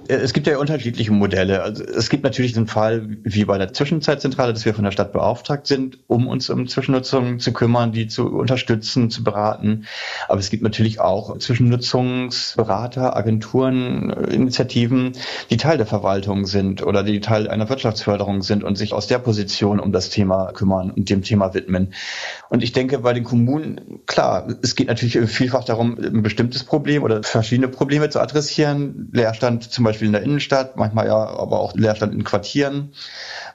Es 0.08 0.32
gibt 0.32 0.46
ja 0.46 0.58
unterschiedliche 0.58 1.12
Modelle. 1.12 1.62
Also 1.62 1.84
es 1.84 2.08
gibt 2.08 2.24
natürlich 2.24 2.52
den 2.52 2.66
Fall 2.66 3.06
wie 3.22 3.44
bei 3.44 3.58
der 3.58 3.72
Zwischenzeitzentrale, 3.72 4.52
dass 4.52 4.64
wir 4.64 4.74
von 4.74 4.84
der 4.84 4.90
Stadt 4.90 5.12
beauftragt 5.12 5.66
sind, 5.66 5.98
um 6.06 6.26
uns 6.26 6.50
um 6.50 6.66
Zwischennutzungen 6.66 7.38
zu 7.38 7.52
kümmern, 7.52 7.92
die 7.92 8.08
zu 8.08 8.26
unterstützen, 8.28 9.10
zu 9.10 9.22
beraten. 9.22 9.86
Aber 10.28 10.40
es 10.40 10.50
gibt 10.50 10.62
natürlich 10.62 11.00
auch 11.00 11.38
Zwischennutzungsberater, 11.38 13.14
Agenturen, 13.16 14.10
Initiativen, 14.10 15.12
die 15.50 15.56
Teil 15.56 15.76
der 15.76 15.86
Verwaltung 15.86 16.46
sind 16.46 16.82
oder 16.84 17.02
die 17.02 17.20
Teil 17.20 17.48
einer 17.48 17.68
Wirtschaftsförderung 17.68 18.42
sind 18.42 18.64
und 18.64 18.76
sich 18.76 18.92
aus 18.92 19.06
der 19.06 19.18
Position 19.18 19.80
um 19.80 19.92
das 19.92 20.10
Thema 20.10 20.52
kümmern 20.52 20.90
und 20.90 21.10
dem 21.10 21.22
Thema 21.22 21.54
widmen. 21.54 21.92
Und 22.48 22.62
ich 22.62 22.72
denke, 22.72 22.98
bei 22.98 23.12
den 23.12 23.24
Kommunen, 23.24 24.00
klar, 24.06 24.48
es 24.62 24.74
geht 24.74 24.88
natürlich 24.88 25.18
vielfach 25.30 25.64
darum, 25.64 25.96
ein 25.98 26.22
bestimmtes 26.22 26.64
Problem 26.64 27.02
oder 27.02 27.22
verschiedene 27.22 27.68
Probleme 27.68 28.08
zu 28.08 28.20
adressieren. 28.20 29.10
Leerstand 29.12 29.41
zum 29.60 29.84
Beispiel 29.84 30.06
in 30.06 30.12
der 30.12 30.22
Innenstadt, 30.22 30.76
manchmal 30.76 31.06
ja 31.06 31.16
aber 31.16 31.60
auch 31.60 31.74
Leerstand 31.74 32.14
in 32.14 32.24
Quartieren. 32.24 32.92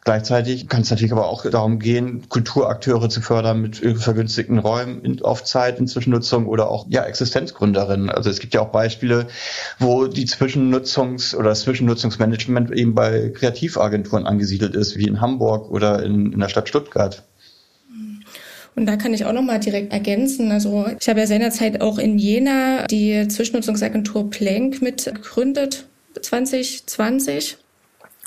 Gleichzeitig 0.03 0.69
kann 0.69 0.81
es 0.81 0.89
natürlich 0.89 1.11
aber 1.11 1.27
auch 1.27 1.49
darum 1.49 1.79
gehen, 1.79 2.29
Kulturakteure 2.29 3.09
zu 3.09 3.21
fördern 3.21 3.61
mit 3.61 3.77
vergünstigten 3.77 4.57
Räumen 4.57 5.01
in, 5.03 5.21
auf 5.21 5.43
Zeit 5.43 5.79
in 5.79 5.87
Zwischennutzung 5.87 6.45
oder 6.45 6.69
auch 6.69 6.85
ja 6.89 7.03
Existenzgründerinnen. 7.03 8.09
Also 8.09 8.29
es 8.29 8.39
gibt 8.39 8.53
ja 8.53 8.61
auch 8.61 8.69
Beispiele, 8.69 9.27
wo 9.79 10.07
die 10.07 10.25
Zwischennutzungs- 10.25 11.35
oder 11.35 11.53
Zwischennutzungsmanagement 11.53 12.71
eben 12.71 12.95
bei 12.95 13.29
Kreativagenturen 13.29 14.25
angesiedelt 14.25 14.75
ist, 14.75 14.97
wie 14.97 15.07
in 15.07 15.19
Hamburg 15.19 15.69
oder 15.69 16.03
in, 16.03 16.31
in 16.31 16.39
der 16.39 16.49
Stadt 16.49 16.69
Stuttgart. 16.69 17.23
Und 18.77 18.85
da 18.85 18.95
kann 18.95 19.11
ich 19.11 19.25
auch 19.25 19.33
nochmal 19.33 19.59
direkt 19.59 19.91
ergänzen. 19.91 20.51
Also 20.51 20.85
ich 20.99 21.09
habe 21.09 21.19
ja 21.19 21.25
seinerzeit 21.25 21.81
auch 21.81 21.97
in 21.97 22.19
Jena 22.19 22.85
die 22.85 23.27
Zwischennutzungsagentur 23.27 24.29
Plank 24.29 24.83
mitgegründet, 24.83 25.87
2020. 26.21 27.57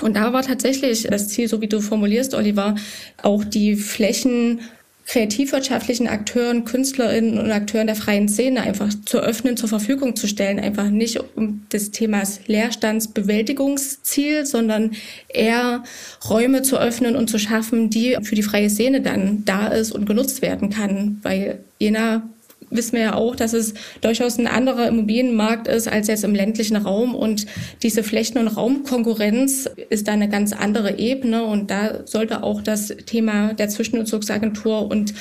Und 0.02 0.16
da 0.16 0.32
war 0.32 0.42
tatsächlich 0.42 1.04
das 1.04 1.28
Ziel, 1.28 1.46
so 1.46 1.60
wie 1.60 1.68
du 1.68 1.80
formulierst, 1.80 2.34
Oliver, 2.34 2.74
auch 3.22 3.44
die 3.44 3.76
Flächen 3.76 4.60
kreativwirtschaftlichen 5.10 6.06
Akteuren, 6.06 6.64
Künstlerinnen 6.64 7.36
und 7.36 7.50
Akteuren 7.50 7.88
der 7.88 7.96
freien 7.96 8.28
Szene 8.28 8.62
einfach 8.62 8.90
zu 9.06 9.18
öffnen, 9.18 9.56
zur 9.56 9.68
Verfügung 9.68 10.14
zu 10.14 10.28
stellen. 10.28 10.60
Einfach 10.60 10.88
nicht 10.88 11.18
um 11.34 11.66
des 11.72 11.90
Themas 11.90 12.38
Leerstandsbewältigungsziel, 12.46 14.46
sondern 14.46 14.92
eher 15.26 15.82
Räume 16.28 16.62
zu 16.62 16.78
öffnen 16.78 17.16
und 17.16 17.28
zu 17.28 17.40
schaffen, 17.40 17.90
die 17.90 18.18
für 18.22 18.36
die 18.36 18.44
freie 18.44 18.70
Szene 18.70 19.00
dann 19.00 19.44
da 19.44 19.66
ist 19.66 19.90
und 19.90 20.06
genutzt 20.06 20.42
werden 20.42 20.70
kann. 20.70 21.18
Weil 21.22 21.58
jener 21.80 22.22
wissen 22.70 22.92
wir 22.92 23.00
ja 23.00 23.14
auch, 23.14 23.36
dass 23.36 23.52
es 23.52 23.74
durchaus 24.00 24.38
ein 24.38 24.46
anderer 24.46 24.88
Immobilienmarkt 24.88 25.68
ist 25.68 25.88
als 25.88 26.08
jetzt 26.08 26.24
im 26.24 26.34
ländlichen 26.34 26.76
Raum 26.76 27.14
und 27.14 27.46
diese 27.82 28.02
Flächen- 28.02 28.38
und 28.38 28.48
Raumkonkurrenz 28.48 29.68
ist 29.88 30.08
da 30.08 30.12
eine 30.12 30.28
ganz 30.28 30.52
andere 30.52 30.98
Ebene 30.98 31.44
und 31.44 31.70
da 31.70 32.06
sollte 32.06 32.42
auch 32.42 32.62
das 32.62 32.88
Thema 33.06 33.54
der 33.54 33.68
Zwischennutzungsagentur 33.68 34.90
und 34.90 35.14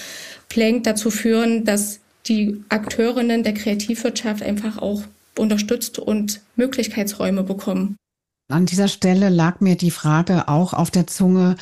Plank 0.49 0.83
dazu 0.83 1.11
führen, 1.11 1.65
dass 1.65 1.99
die 2.27 2.63
Akteurinnen 2.69 3.43
der 3.43 3.53
Kreativwirtschaft 3.53 4.43
einfach 4.43 4.77
auch 4.77 5.03
unterstützt 5.37 5.99
und 5.99 6.41
Möglichkeitsräume 6.55 7.43
bekommen. 7.43 7.95
An 8.51 8.65
dieser 8.65 8.87
Stelle 8.87 9.29
lag 9.29 9.59
mir 9.61 9.75
die 9.75 9.91
Frage 9.91 10.47
auch 10.47 10.73
auf 10.73 10.89
der 10.89 11.05
Zunge, 11.05 11.55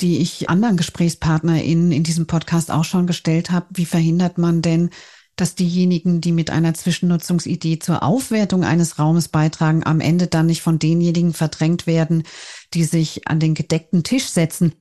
die 0.00 0.18
ich 0.18 0.50
anderen 0.50 0.76
GesprächspartnerInnen 0.76 1.92
in 1.92 2.02
diesem 2.02 2.26
Podcast 2.26 2.72
auch 2.72 2.84
schon 2.84 3.06
gestellt 3.06 3.52
habe. 3.52 3.66
Wie 3.70 3.84
verhindert 3.84 4.38
man 4.38 4.60
denn, 4.60 4.90
dass 5.36 5.54
diejenigen, 5.54 6.20
die 6.20 6.32
mit 6.32 6.50
einer 6.50 6.74
Zwischennutzungsidee 6.74 7.78
zur 7.78 8.02
Aufwertung 8.02 8.64
eines 8.64 8.98
Raumes 8.98 9.28
beitragen, 9.28 9.82
am 9.84 10.00
Ende 10.00 10.26
dann 10.26 10.46
nicht 10.46 10.62
von 10.62 10.78
denjenigen 10.78 11.32
verdrängt 11.32 11.86
werden, 11.86 12.24
die 12.74 12.84
sich 12.84 13.26
an 13.26 13.40
den 13.40 13.54
gedeckten 13.54 14.04
Tisch 14.04 14.26
setzen. 14.26 14.72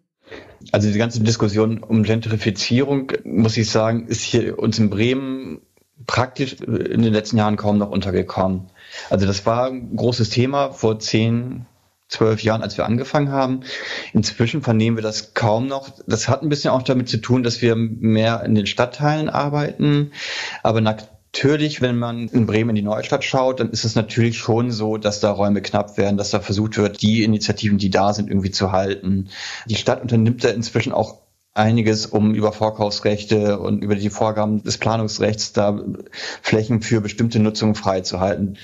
Also 0.72 0.92
die 0.92 0.98
ganze 0.98 1.22
Diskussion 1.22 1.80
um 1.80 2.04
Gentrifizierung, 2.04 3.12
muss 3.24 3.58
ich 3.58 3.70
sagen, 3.70 4.08
ist 4.08 4.22
hier 4.22 4.60
uns 4.60 4.78
in 4.80 4.90
Bremen 4.90 5.62
praktisch 6.08 6.54
in 6.54 7.02
den 7.02 7.14
letzten 7.14 7.38
Jahren 7.38 7.58
kaum 7.58 7.78
noch 7.78 7.90
untergekommen. 7.90 8.68
Also 9.10 9.26
das 9.26 9.46
war 9.46 9.68
ein 9.68 9.96
großes 9.96 10.30
Thema 10.30 10.72
vor 10.72 11.00
zehn, 11.00 11.66
zwölf 12.12 12.44
Jahren, 12.44 12.62
als 12.62 12.78
wir 12.78 12.86
angefangen 12.86 13.32
haben. 13.32 13.62
Inzwischen 14.14 14.62
vernehmen 14.62 14.98
wir 14.98 15.02
das 15.02 15.34
kaum 15.34 15.68
noch. 15.68 15.90
Das 16.06 16.28
hat 16.28 16.44
ein 16.44 16.50
bisschen 16.50 16.72
auch 16.72 16.84
damit 16.84 17.10
zu 17.10 17.18
tun, 17.18 17.42
dass 17.42 17.62
wir 17.62 17.76
mehr 17.76 18.44
in 18.44 18.54
den 18.54 18.68
Stadtteilen 18.68 19.30
arbeiten. 19.30 20.12
Aber 20.62 20.82
natürlich, 20.82 21.82
wenn 21.82 21.98
man 21.98 22.28
in 22.28 22.46
Bremen 22.46 22.72
in 22.72 22.76
die 22.76 22.82
Neustadt 22.82 23.24
schaut, 23.24 23.62
dann 23.62 23.72
ist 23.72 23.86
es 23.86 23.96
natürlich 23.96 24.38
schon 24.38 24.72
so, 24.72 24.98
dass 24.98 25.22
da 25.22 25.32
Räume 25.32 25.62
knapp 25.62 25.98
werden, 25.98 26.18
dass 26.18 26.32
da 26.32 26.42
versucht 26.42 26.78
wird, 26.78 27.02
die 27.02 27.24
Initiativen, 27.24 27.78
die 27.78 27.90
da 27.90 28.14
sind, 28.14 28.30
irgendwie 28.30 28.52
zu 28.52 28.74
halten. 28.74 29.30
Die 29.66 29.76
Stadt 29.76 30.02
unternimmt 30.02 30.44
da 30.44 30.50
inzwischen 30.50 30.92
auch 30.92 31.21
einiges, 31.54 32.06
um 32.06 32.34
über 32.34 32.54
Vorkaufsrechte 32.54 33.60
und 33.60 33.84
über 33.84 33.96
die 33.96 34.10
Vorgaben 34.10 34.64
des 34.64 34.78
Planungsrechts 34.78 35.52
da 35.52 35.84
Flächen 36.42 36.82
für 36.82 37.02
bestimmte 37.02 37.40
Nutzungen 37.40 37.76
freizuhalten. 37.76 38.58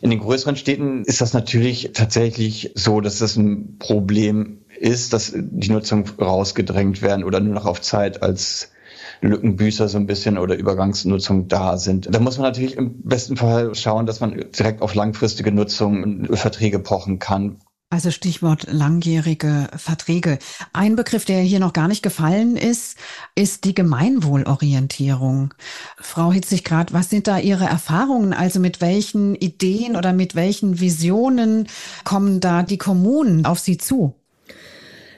In 0.00 0.10
den 0.10 0.20
größeren 0.20 0.56
Städten 0.56 1.04
ist 1.04 1.20
das 1.20 1.32
natürlich 1.34 1.90
tatsächlich 1.94 2.72
so, 2.74 3.00
dass 3.00 3.18
das 3.18 3.36
ein 3.36 3.76
Problem 3.78 4.58
ist, 4.78 5.12
dass 5.12 5.32
die 5.34 5.70
Nutzung 5.70 6.08
rausgedrängt 6.20 7.02
werden 7.02 7.24
oder 7.24 7.38
nur 7.38 7.54
noch 7.54 7.66
auf 7.66 7.80
Zeit 7.80 8.22
als 8.22 8.72
Lückenbüßer 9.20 9.88
so 9.88 9.98
ein 9.98 10.06
bisschen 10.06 10.36
oder 10.36 10.56
Übergangsnutzung 10.56 11.46
da 11.46 11.78
sind. 11.78 12.12
Da 12.12 12.18
muss 12.18 12.38
man 12.38 12.48
natürlich 12.48 12.76
im 12.76 13.02
besten 13.02 13.36
Fall 13.36 13.72
schauen, 13.76 14.06
dass 14.06 14.18
man 14.18 14.50
direkt 14.50 14.82
auf 14.82 14.96
langfristige 14.96 15.52
Nutzung 15.52 16.02
und 16.02 16.36
Verträge 16.36 16.80
pochen 16.80 17.20
kann. 17.20 17.58
Also 17.92 18.10
Stichwort 18.10 18.68
langjährige 18.70 19.68
Verträge. 19.76 20.38
Ein 20.72 20.96
Begriff, 20.96 21.26
der 21.26 21.42
hier 21.42 21.60
noch 21.60 21.74
gar 21.74 21.88
nicht 21.88 22.02
gefallen 22.02 22.56
ist, 22.56 22.96
ist 23.34 23.64
die 23.64 23.74
Gemeinwohlorientierung. 23.74 25.52
Frau 25.98 26.32
Hitzig-Grad, 26.32 26.94
was 26.94 27.10
sind 27.10 27.26
da 27.26 27.38
Ihre 27.38 27.66
Erfahrungen? 27.66 28.32
Also 28.32 28.60
mit 28.60 28.80
welchen 28.80 29.34
Ideen 29.34 29.94
oder 29.94 30.14
mit 30.14 30.34
welchen 30.34 30.80
Visionen 30.80 31.68
kommen 32.02 32.40
da 32.40 32.62
die 32.62 32.78
Kommunen 32.78 33.44
auf 33.44 33.58
Sie 33.58 33.76
zu? 33.76 34.21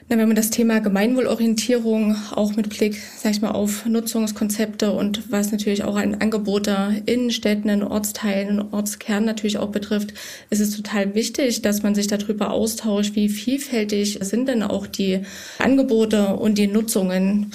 Wenn 0.07 0.19
man 0.19 0.35
das 0.35 0.51
Thema 0.51 0.81
Gemeinwohlorientierung 0.81 2.15
auch 2.35 2.55
mit 2.55 2.69
Blick, 2.69 3.01
sag 3.17 3.31
ich 3.31 3.41
mal, 3.41 3.51
auf 3.51 3.87
Nutzungskonzepte 3.87 4.91
und 4.91 5.31
was 5.31 5.51
natürlich 5.51 5.83
auch 5.83 5.95
an 5.95 6.13
Angebote 6.21 7.01
in 7.07 7.31
Städten, 7.31 7.69
in 7.69 7.81
Ortsteilen, 7.81 8.59
in 8.59 8.61
Ortskernen 8.71 9.25
natürlich 9.25 9.57
auch 9.57 9.69
betrifft, 9.69 10.13
ist 10.51 10.59
es 10.59 10.75
total 10.75 11.15
wichtig, 11.15 11.63
dass 11.63 11.81
man 11.81 11.95
sich 11.95 12.05
darüber 12.05 12.51
austauscht, 12.51 13.15
wie 13.15 13.29
vielfältig 13.29 14.19
sind 14.21 14.47
denn 14.47 14.61
auch 14.61 14.85
die 14.85 15.21
Angebote 15.57 16.35
und 16.35 16.59
die 16.59 16.67
Nutzungen. 16.67 17.51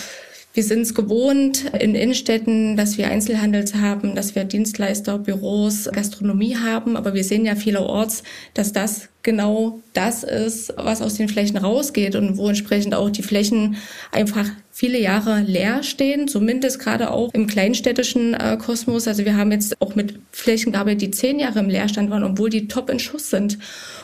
Wir 0.53 0.65
sind 0.65 0.81
es 0.81 0.97
gewohnt 0.97 1.67
in 1.79 1.95
Innenstädten, 1.95 2.77
dass 2.77 2.99
wir 2.99 3.07
Einzelhandel 3.07 3.65
haben, 3.81 4.17
dass 4.17 4.35
wir 4.35 4.43
Dienstleister, 4.43 5.19
Büros, 5.19 5.89
Gastronomie 5.93 6.57
haben. 6.57 6.97
Aber 6.97 7.15
wir 7.15 7.23
sehen 7.23 7.47
ja 7.47 7.55
vielerorts, 7.55 8.25
dass 8.55 8.73
das 8.73 9.10
genau 9.23 9.81
das 9.93 10.25
ist, 10.25 10.73
was 10.77 11.03
aus 11.03 11.15
den 11.15 11.29
Flächen 11.29 11.57
rausgeht 11.57 12.15
und 12.17 12.37
wo 12.37 12.49
entsprechend 12.49 12.95
auch 12.95 13.11
die 13.11 13.23
Flächen 13.23 13.77
einfach 14.13 14.47
viele 14.71 14.99
Jahre 14.99 15.41
leer 15.41 15.83
stehen, 15.83 16.27
zumindest 16.27 16.79
gerade 16.79 17.11
auch 17.11 17.33
im 17.35 17.47
kleinstädtischen 17.47 18.35
äh, 18.35 18.57
Kosmos. 18.57 19.07
Also 19.07 19.25
wir 19.25 19.37
haben 19.37 19.53
jetzt 19.53 19.81
auch 19.81 19.95
mit 19.95 20.19
Flächen 20.33 20.73
gearbeitet, 20.73 21.03
die 21.03 21.11
zehn 21.11 21.39
Jahre 21.39 21.59
im 21.59 21.69
Leerstand 21.69 22.11
waren, 22.11 22.25
obwohl 22.25 22.51
die 22.51 22.69
top 22.69 22.89
in 22.89 22.99
Schuss 22.99 23.31
sind. 23.31 23.59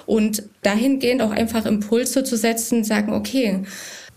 Und 0.05 0.43
dahingehend 0.63 1.23
auch 1.23 1.31
einfach 1.31 1.67
Impulse 1.67 2.25
zu 2.25 2.37
setzen, 2.37 2.85
sagen, 2.85 3.13
okay, 3.13 3.61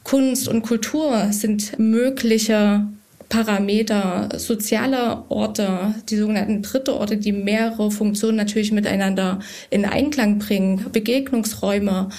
Kunst 0.03 0.47
und 0.47 0.63
Kultur 0.63 1.29
sind 1.31 1.79
mögliche 1.79 2.87
Parameter, 3.29 4.29
soziale 4.37 5.23
Orte, 5.29 5.93
die 6.09 6.17
sogenannten 6.17 6.63
dritte 6.63 6.95
Orte, 6.95 7.17
die 7.17 7.31
mehrere 7.31 7.91
Funktionen 7.91 8.37
natürlich 8.37 8.71
miteinander 8.71 9.39
in 9.69 9.85
Einklang 9.85 10.39
bringen, 10.39 10.87
Begegnungsräume. 10.91 12.09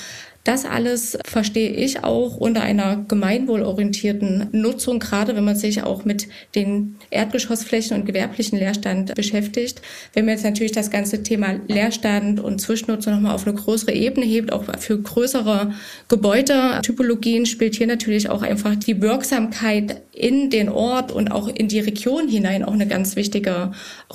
Das 0.50 0.64
alles 0.64 1.16
verstehe 1.24 1.70
ich 1.70 2.02
auch 2.02 2.36
unter 2.36 2.62
einer 2.62 3.04
gemeinwohlorientierten 3.06 4.48
Nutzung, 4.50 4.98
gerade 4.98 5.36
wenn 5.36 5.44
man 5.44 5.54
sich 5.54 5.84
auch 5.84 6.04
mit 6.04 6.26
den 6.56 6.96
Erdgeschossflächen 7.10 7.96
und 7.96 8.04
gewerblichen 8.04 8.58
Leerstand 8.58 9.14
beschäftigt. 9.14 9.80
Wenn 10.12 10.24
man 10.24 10.34
jetzt 10.34 10.42
natürlich 10.42 10.72
das 10.72 10.90
ganze 10.90 11.22
Thema 11.22 11.60
Leerstand 11.68 12.40
und 12.40 12.60
Zwischennutzung 12.60 13.12
nochmal 13.12 13.36
auf 13.36 13.46
eine 13.46 13.54
größere 13.54 13.92
Ebene 13.92 14.26
hebt, 14.26 14.52
auch 14.52 14.64
für 14.80 15.00
größere 15.00 15.72
Gebäudetypologien, 16.08 17.46
spielt 17.46 17.76
hier 17.76 17.86
natürlich 17.86 18.28
auch 18.28 18.42
einfach 18.42 18.74
die 18.74 19.00
Wirksamkeit 19.00 20.02
in 20.10 20.50
den 20.50 20.68
Ort 20.68 21.12
und 21.12 21.30
auch 21.30 21.46
in 21.46 21.68
die 21.68 21.78
Region 21.78 22.26
hinein 22.26 22.64
auch 22.64 22.72
eine 22.72 22.88
ganz 22.88 23.14
wichtige 23.14 23.70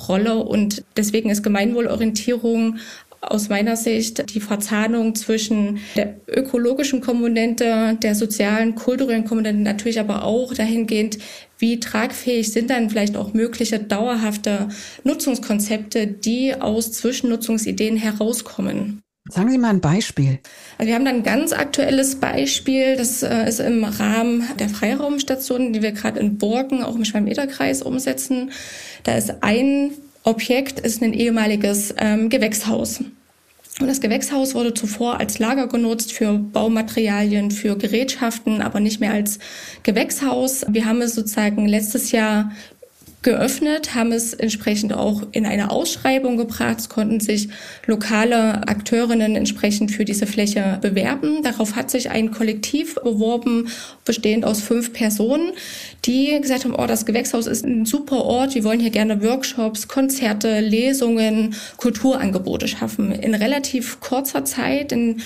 Rolle. 0.06 0.36
Und 0.36 0.84
deswegen 0.98 1.30
ist 1.30 1.42
Gemeinwohlorientierung 1.42 2.76
aus 3.20 3.48
meiner 3.48 3.76
Sicht 3.76 4.34
die 4.34 4.40
Verzahnung 4.40 5.14
zwischen 5.14 5.78
der 5.96 6.16
ökologischen 6.28 7.00
Komponente, 7.00 7.96
der 8.02 8.14
sozialen, 8.14 8.74
kulturellen 8.74 9.24
Komponente, 9.24 9.62
natürlich 9.62 10.00
aber 10.00 10.24
auch 10.24 10.54
dahingehend, 10.54 11.18
wie 11.58 11.80
tragfähig 11.80 12.52
sind 12.52 12.70
dann 12.70 12.90
vielleicht 12.90 13.16
auch 13.16 13.32
mögliche 13.32 13.78
dauerhafte 13.78 14.68
Nutzungskonzepte, 15.04 16.06
die 16.06 16.54
aus 16.54 16.92
Zwischennutzungsideen 16.92 17.96
herauskommen. 17.96 19.02
Sagen 19.28 19.50
Sie 19.50 19.58
mal 19.58 19.70
ein 19.70 19.80
Beispiel. 19.80 20.38
Also 20.78 20.88
wir 20.88 20.94
haben 20.94 21.04
dann 21.04 21.16
ein 21.16 21.22
ganz 21.24 21.52
aktuelles 21.52 22.16
Beispiel, 22.16 22.96
das 22.96 23.24
äh, 23.24 23.48
ist 23.48 23.58
im 23.58 23.82
Rahmen 23.82 24.44
der 24.60 24.68
Freiraumstation, 24.68 25.72
die 25.72 25.82
wir 25.82 25.90
gerade 25.90 26.20
in 26.20 26.38
Borken, 26.38 26.84
auch 26.84 26.94
im 26.94 27.04
Schwalm-Eder-Kreis 27.04 27.82
umsetzen. 27.82 28.52
Da 29.02 29.16
ist 29.16 29.42
ein 29.42 29.90
Objekt, 30.26 30.80
ist 30.80 31.02
ein 31.02 31.12
ehemaliges 31.12 31.94
ähm, 31.98 32.28
Gewächshaus. 32.28 33.00
Und 33.80 33.86
das 33.86 34.00
Gewächshaus 34.00 34.54
wurde 34.54 34.74
zuvor 34.74 35.20
als 35.20 35.38
Lager 35.38 35.68
genutzt 35.68 36.12
für 36.12 36.32
Baumaterialien, 36.32 37.50
für 37.52 37.76
Gerätschaften, 37.76 38.60
aber 38.60 38.80
nicht 38.80 39.00
mehr 39.00 39.12
als 39.12 39.38
Gewächshaus. 39.84 40.64
Wir 40.68 40.86
haben 40.86 41.00
es 41.00 41.14
sozusagen 41.14 41.68
letztes 41.68 42.10
Jahr 42.10 42.50
geöffnet, 43.26 43.96
haben 43.96 44.12
es 44.12 44.34
entsprechend 44.34 44.94
auch 44.94 45.22
in 45.32 45.46
eine 45.46 45.72
Ausschreibung 45.72 46.36
gebracht. 46.36 46.88
Konnten 46.88 47.18
sich 47.18 47.48
lokale 47.84 48.68
Akteurinnen 48.68 49.34
entsprechend 49.34 49.90
für 49.90 50.04
diese 50.04 50.28
Fläche 50.28 50.78
bewerben. 50.80 51.42
Darauf 51.42 51.74
hat 51.74 51.90
sich 51.90 52.08
ein 52.08 52.30
Kollektiv 52.30 52.94
beworben, 52.94 53.68
bestehend 54.04 54.44
aus 54.44 54.60
fünf 54.60 54.92
Personen, 54.92 55.50
die 56.04 56.38
gesagt 56.40 56.64
haben, 56.64 56.76
oh, 56.76 56.86
das 56.86 57.04
Gewächshaus 57.04 57.48
ist 57.48 57.64
ein 57.64 57.84
super 57.84 58.24
Ort, 58.24 58.54
wir 58.54 58.62
wollen 58.62 58.78
hier 58.78 58.90
gerne 58.90 59.20
Workshops, 59.20 59.88
Konzerte, 59.88 60.60
Lesungen, 60.60 61.56
Kulturangebote 61.78 62.68
schaffen. 62.68 63.10
In 63.10 63.34
relativ 63.34 63.98
kurzer 63.98 64.44
Zeit, 64.44 64.92
in, 64.92 65.20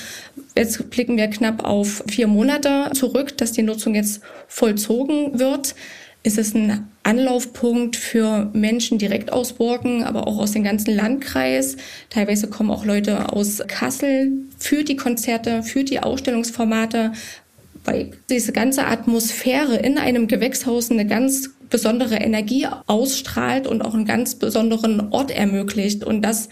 jetzt 0.56 0.88
blicken 0.88 1.18
wir 1.18 1.28
knapp 1.28 1.64
auf 1.64 2.02
vier 2.08 2.28
Monate 2.28 2.92
zurück, 2.94 3.36
dass 3.36 3.52
die 3.52 3.62
Nutzung 3.62 3.94
jetzt 3.94 4.22
vollzogen 4.48 5.38
wird 5.38 5.74
ist 6.22 6.38
es 6.38 6.54
ein 6.54 6.88
Anlaufpunkt 7.10 7.96
für 7.96 8.50
Menschen 8.52 8.98
direkt 8.98 9.32
aus 9.32 9.54
Borken, 9.54 10.04
aber 10.04 10.28
auch 10.28 10.38
aus 10.38 10.52
dem 10.52 10.62
ganzen 10.62 10.94
Landkreis. 10.94 11.76
Teilweise 12.08 12.48
kommen 12.48 12.70
auch 12.70 12.84
Leute 12.84 13.32
aus 13.32 13.60
Kassel 13.66 14.30
für 14.58 14.84
die 14.84 14.94
Konzerte, 14.94 15.64
für 15.64 15.82
die 15.82 15.98
Ausstellungsformate, 15.98 17.12
weil 17.84 18.12
diese 18.28 18.52
ganze 18.52 18.86
Atmosphäre 18.86 19.74
in 19.76 19.98
einem 19.98 20.28
Gewächshaus 20.28 20.92
eine 20.92 21.04
ganz 21.04 21.50
besondere 21.68 22.14
Energie 22.16 22.68
ausstrahlt 22.86 23.66
und 23.66 23.82
auch 23.82 23.94
einen 23.94 24.06
ganz 24.06 24.36
besonderen 24.36 25.12
Ort 25.12 25.32
ermöglicht. 25.32 26.04
Und 26.04 26.22
das 26.22 26.48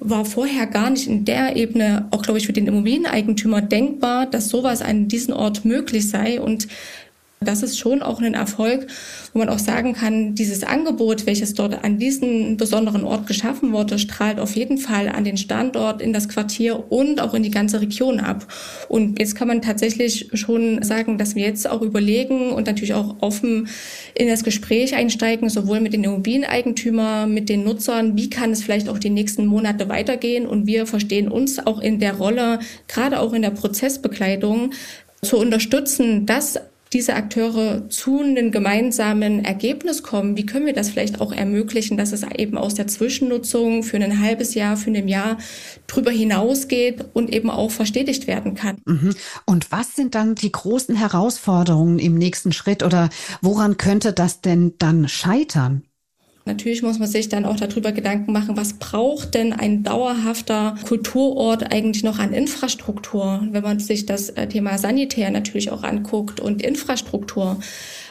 war 0.00 0.24
vorher 0.24 0.66
gar 0.66 0.90
nicht 0.90 1.06
in 1.06 1.24
der 1.24 1.54
Ebene, 1.54 2.08
auch 2.10 2.22
glaube 2.22 2.38
ich 2.38 2.46
für 2.46 2.52
den 2.52 2.66
Immobilieneigentümer 2.66 3.62
denkbar, 3.62 4.26
dass 4.26 4.48
sowas 4.48 4.82
an 4.82 5.06
diesem 5.06 5.34
Ort 5.34 5.64
möglich 5.64 6.08
sei. 6.08 6.40
Und 6.40 6.66
das 7.44 7.62
ist 7.62 7.78
schon 7.78 8.02
auch 8.02 8.20
ein 8.20 8.34
Erfolg, 8.34 8.86
wo 9.32 9.38
man 9.38 9.48
auch 9.48 9.58
sagen 9.58 9.94
kann, 9.94 10.34
dieses 10.34 10.64
Angebot, 10.64 11.26
welches 11.26 11.54
dort 11.54 11.84
an 11.84 11.98
diesem 11.98 12.56
besonderen 12.56 13.04
Ort 13.04 13.26
geschaffen 13.26 13.72
wurde, 13.72 13.98
strahlt 13.98 14.40
auf 14.40 14.54
jeden 14.56 14.78
Fall 14.78 15.08
an 15.08 15.24
den 15.24 15.36
Standort, 15.36 16.02
in 16.02 16.12
das 16.12 16.28
Quartier 16.28 16.90
und 16.90 17.20
auch 17.20 17.34
in 17.34 17.42
die 17.42 17.50
ganze 17.50 17.80
Region 17.80 18.20
ab. 18.20 18.46
Und 18.88 19.18
jetzt 19.18 19.36
kann 19.36 19.48
man 19.48 19.62
tatsächlich 19.62 20.30
schon 20.34 20.82
sagen, 20.82 21.18
dass 21.18 21.34
wir 21.34 21.44
jetzt 21.44 21.68
auch 21.68 21.82
überlegen 21.82 22.50
und 22.50 22.66
natürlich 22.66 22.94
auch 22.94 23.16
offen 23.20 23.68
in 24.14 24.28
das 24.28 24.44
Gespräch 24.44 24.94
einsteigen, 24.94 25.48
sowohl 25.48 25.80
mit 25.80 25.92
den 25.92 26.04
Immobilieneigentümern, 26.04 27.32
mit 27.32 27.48
den 27.48 27.64
Nutzern, 27.64 28.16
wie 28.16 28.30
kann 28.30 28.50
es 28.50 28.62
vielleicht 28.62 28.88
auch 28.88 28.98
die 28.98 29.10
nächsten 29.10 29.46
Monate 29.46 29.88
weitergehen. 29.88 30.46
Und 30.46 30.66
wir 30.66 30.86
verstehen 30.86 31.28
uns 31.28 31.64
auch 31.64 31.80
in 31.80 31.98
der 31.98 32.14
Rolle, 32.14 32.58
gerade 32.88 33.20
auch 33.20 33.32
in 33.32 33.42
der 33.42 33.50
Prozessbegleitung, 33.50 34.72
zu 35.24 35.38
unterstützen, 35.38 36.26
dass 36.26 36.60
diese 36.94 37.14
Akteure 37.14 37.88
zu 37.90 38.20
einem 38.20 38.52
gemeinsamen 38.52 39.44
Ergebnis 39.44 40.02
kommen, 40.04 40.36
wie 40.36 40.46
können 40.46 40.64
wir 40.64 40.72
das 40.72 40.90
vielleicht 40.90 41.20
auch 41.20 41.32
ermöglichen, 41.32 41.96
dass 41.96 42.12
es 42.12 42.22
eben 42.22 42.56
aus 42.56 42.74
der 42.74 42.86
Zwischennutzung 42.86 43.82
für 43.82 43.96
ein 43.96 44.20
halbes 44.20 44.54
Jahr, 44.54 44.76
für 44.76 44.90
ein 44.90 45.08
Jahr 45.08 45.36
drüber 45.88 46.12
hinausgeht 46.12 47.04
und 47.12 47.34
eben 47.34 47.50
auch 47.50 47.72
verstetigt 47.72 48.28
werden 48.28 48.54
kann. 48.54 48.78
Mhm. 48.86 49.14
Und 49.44 49.72
was 49.72 49.96
sind 49.96 50.14
dann 50.14 50.36
die 50.36 50.52
großen 50.52 50.94
Herausforderungen 50.94 51.98
im 51.98 52.14
nächsten 52.14 52.52
Schritt 52.52 52.84
oder 52.84 53.10
woran 53.42 53.76
könnte 53.76 54.12
das 54.12 54.40
denn 54.40 54.74
dann 54.78 55.08
scheitern? 55.08 55.82
Natürlich 56.46 56.82
muss 56.82 56.98
man 56.98 57.08
sich 57.08 57.30
dann 57.30 57.46
auch 57.46 57.56
darüber 57.56 57.92
Gedanken 57.92 58.32
machen, 58.32 58.56
was 58.56 58.74
braucht 58.74 59.32
denn 59.32 59.54
ein 59.54 59.82
dauerhafter 59.82 60.74
Kulturort 60.86 61.72
eigentlich 61.72 62.04
noch 62.04 62.18
an 62.18 62.34
Infrastruktur, 62.34 63.40
wenn 63.50 63.62
man 63.62 63.78
sich 63.78 64.04
das 64.04 64.28
äh, 64.30 64.46
Thema 64.46 64.76
Sanitär 64.76 65.30
natürlich 65.30 65.70
auch 65.70 65.82
anguckt 65.82 66.40
und 66.40 66.60
Infrastruktur. 66.60 67.58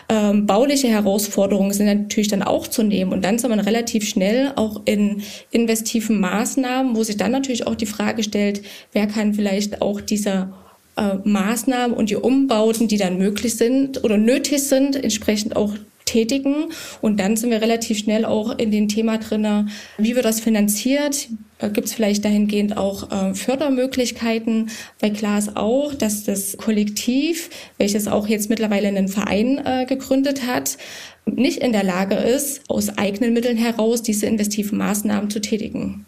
Ähm, 0.10 0.48
bauliche 0.48 0.88
Herausforderungen 0.88 1.74
sind 1.74 1.86
natürlich 1.86 2.28
dann 2.28 2.41
auch 2.41 2.67
zu 2.67 2.82
nehmen. 2.82 3.13
Und 3.13 3.24
dann 3.24 3.38
soll 3.38 3.52
man 3.52 3.60
relativ 3.60 4.10
schnell 4.10 4.52
auch 4.56 4.82
in 4.86 5.22
investiven 5.52 6.19
Maßnahmen, 6.19 6.96
wo 6.96 7.04
sich 7.04 7.17
dann 7.17 7.32
natürlich 7.32 7.67
auch 7.67 7.76
die 7.76 7.86
Frage 7.86 8.24
stellt, 8.24 8.63
wer 8.93 9.06
kann 9.06 9.36
vielleicht 9.36 9.82
auch 9.84 10.02
diese 10.02 10.52
äh, 10.98 11.15
Maßnahmen 11.24 11.96
und 11.96 12.10
die 12.10 12.15
Umbauten, 12.15 12.88
die 12.88 12.98
dann 12.98 13.19
möglich 13.19 13.56
sind 13.56 14.04
oder 14.04 14.17
nötig 14.17 14.63
sind, 14.63 14.96
entsprechend 14.96 15.56
auch 15.56 15.74
tätigen. 16.06 16.72
Und 17.02 17.20
dann 17.20 17.36
sind 17.38 17.50
wir 17.50 17.62
relativ 17.62 17.98
schnell 17.98 18.26
auch 18.26 18.58
in 18.58 18.72
dem 18.72 18.88
Thema 18.88 19.18
drinne, 19.18 19.68
wie 19.98 20.16
wird 20.16 20.26
das 20.26 20.39
finanziert? 20.39 21.30
Äh, 21.60 21.70
Gibt 21.70 21.88
es 21.88 21.94
vielleicht 21.94 22.26
dahingehend 22.26 22.78
auch 22.78 23.12
äh, 23.12 23.34
Fördermöglichkeiten? 23.34 24.70
Weil 25.00 25.13
klar 25.13 25.38
ist 25.38 25.56
auch, 25.56 25.94
dass 25.94 26.24
das 26.24 26.58
Kollektiv, 26.58 27.50
welches 27.78 28.08
auch 28.08 28.28
jetzt 28.28 28.50
mittlerweile 28.50 28.88
einen 28.88 29.08
Verein 29.08 29.62
äh, 29.66 29.86
gegründet 29.86 30.46
hat, 30.46 30.78
nicht 31.26 31.60
in 31.60 31.72
der 31.72 31.84
Lage 31.84 32.16
ist, 32.16 32.70
aus 32.70 32.98
eigenen 32.98 33.34
Mitteln 33.34 33.58
heraus 33.58 34.04
diese 34.04 34.26
investiven 34.26 34.78
Maßnahmen 34.78 35.30
zu 35.30 35.39
tätigen. 35.39 36.06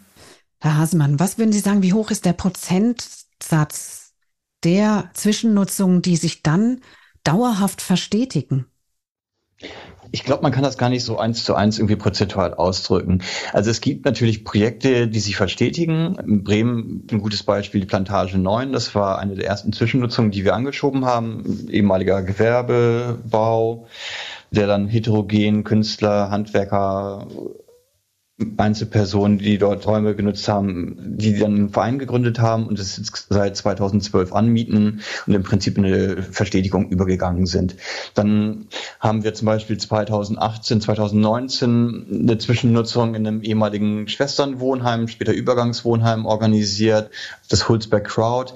Herr 0.60 0.78
Hasemann, 0.78 1.18
was 1.18 1.38
würden 1.38 1.52
Sie 1.52 1.60
sagen, 1.60 1.82
wie 1.82 1.92
hoch 1.92 2.10
ist 2.10 2.24
der 2.24 2.32
Prozentsatz 2.32 4.12
der 4.64 5.10
Zwischennutzungen, 5.14 6.02
die 6.02 6.16
sich 6.16 6.42
dann 6.42 6.80
dauerhaft 7.24 7.80
verstetigen? 7.82 8.66
Ich 10.12 10.22
glaube, 10.24 10.42
man 10.42 10.52
kann 10.52 10.62
das 10.62 10.78
gar 10.78 10.88
nicht 10.88 11.04
so 11.04 11.18
eins 11.18 11.44
zu 11.44 11.54
eins 11.54 11.78
irgendwie 11.78 11.96
prozentual 11.96 12.54
ausdrücken. 12.54 13.22
Also 13.52 13.70
es 13.70 13.80
gibt 13.80 14.04
natürlich 14.04 14.44
Projekte, 14.44 15.08
die 15.08 15.18
sich 15.18 15.36
verstetigen. 15.36 16.16
In 16.16 16.44
Bremen 16.44 17.06
ein 17.10 17.20
gutes 17.20 17.42
Beispiel, 17.42 17.80
die 17.80 17.86
Plantage 17.86 18.38
9. 18.38 18.72
Das 18.72 18.94
war 18.94 19.18
eine 19.18 19.34
der 19.34 19.46
ersten 19.46 19.72
Zwischennutzungen, 19.72 20.30
die 20.30 20.44
wir 20.44 20.54
angeschoben 20.54 21.04
haben. 21.04 21.68
Ehemaliger 21.70 22.22
Gewerbebau, 22.22 23.88
der 24.50 24.66
dann 24.66 24.88
heterogen 24.88 25.64
Künstler, 25.64 26.30
Handwerker, 26.30 27.26
Einzelpersonen, 28.58 29.38
die 29.38 29.56
dort 29.56 29.86
Räume 29.86 30.14
genutzt 30.14 30.46
haben, 30.46 31.16
die 31.16 31.38
dann 31.38 31.54
einen 31.54 31.68
Verein 31.70 31.98
gegründet 31.98 32.38
haben 32.38 32.66
und 32.66 32.78
es 32.78 33.00
seit 33.30 33.56
2012 33.56 34.34
anmieten 34.34 35.00
und 35.26 35.34
im 35.34 35.42
Prinzip 35.42 35.78
eine 35.78 36.22
Verstetigung 36.22 36.90
übergegangen 36.90 37.46
sind. 37.46 37.76
Dann 38.12 38.66
haben 39.00 39.24
wir 39.24 39.32
zum 39.32 39.46
Beispiel 39.46 39.78
2018, 39.78 40.82
2019 40.82 42.06
eine 42.10 42.36
Zwischennutzung 42.36 43.14
in 43.14 43.26
einem 43.26 43.42
ehemaligen 43.42 44.06
Schwesternwohnheim, 44.06 45.08
später 45.08 45.32
Übergangswohnheim 45.32 46.26
organisiert, 46.26 47.10
das 47.48 47.70
Hulsberg 47.70 48.04
Crowd. 48.04 48.52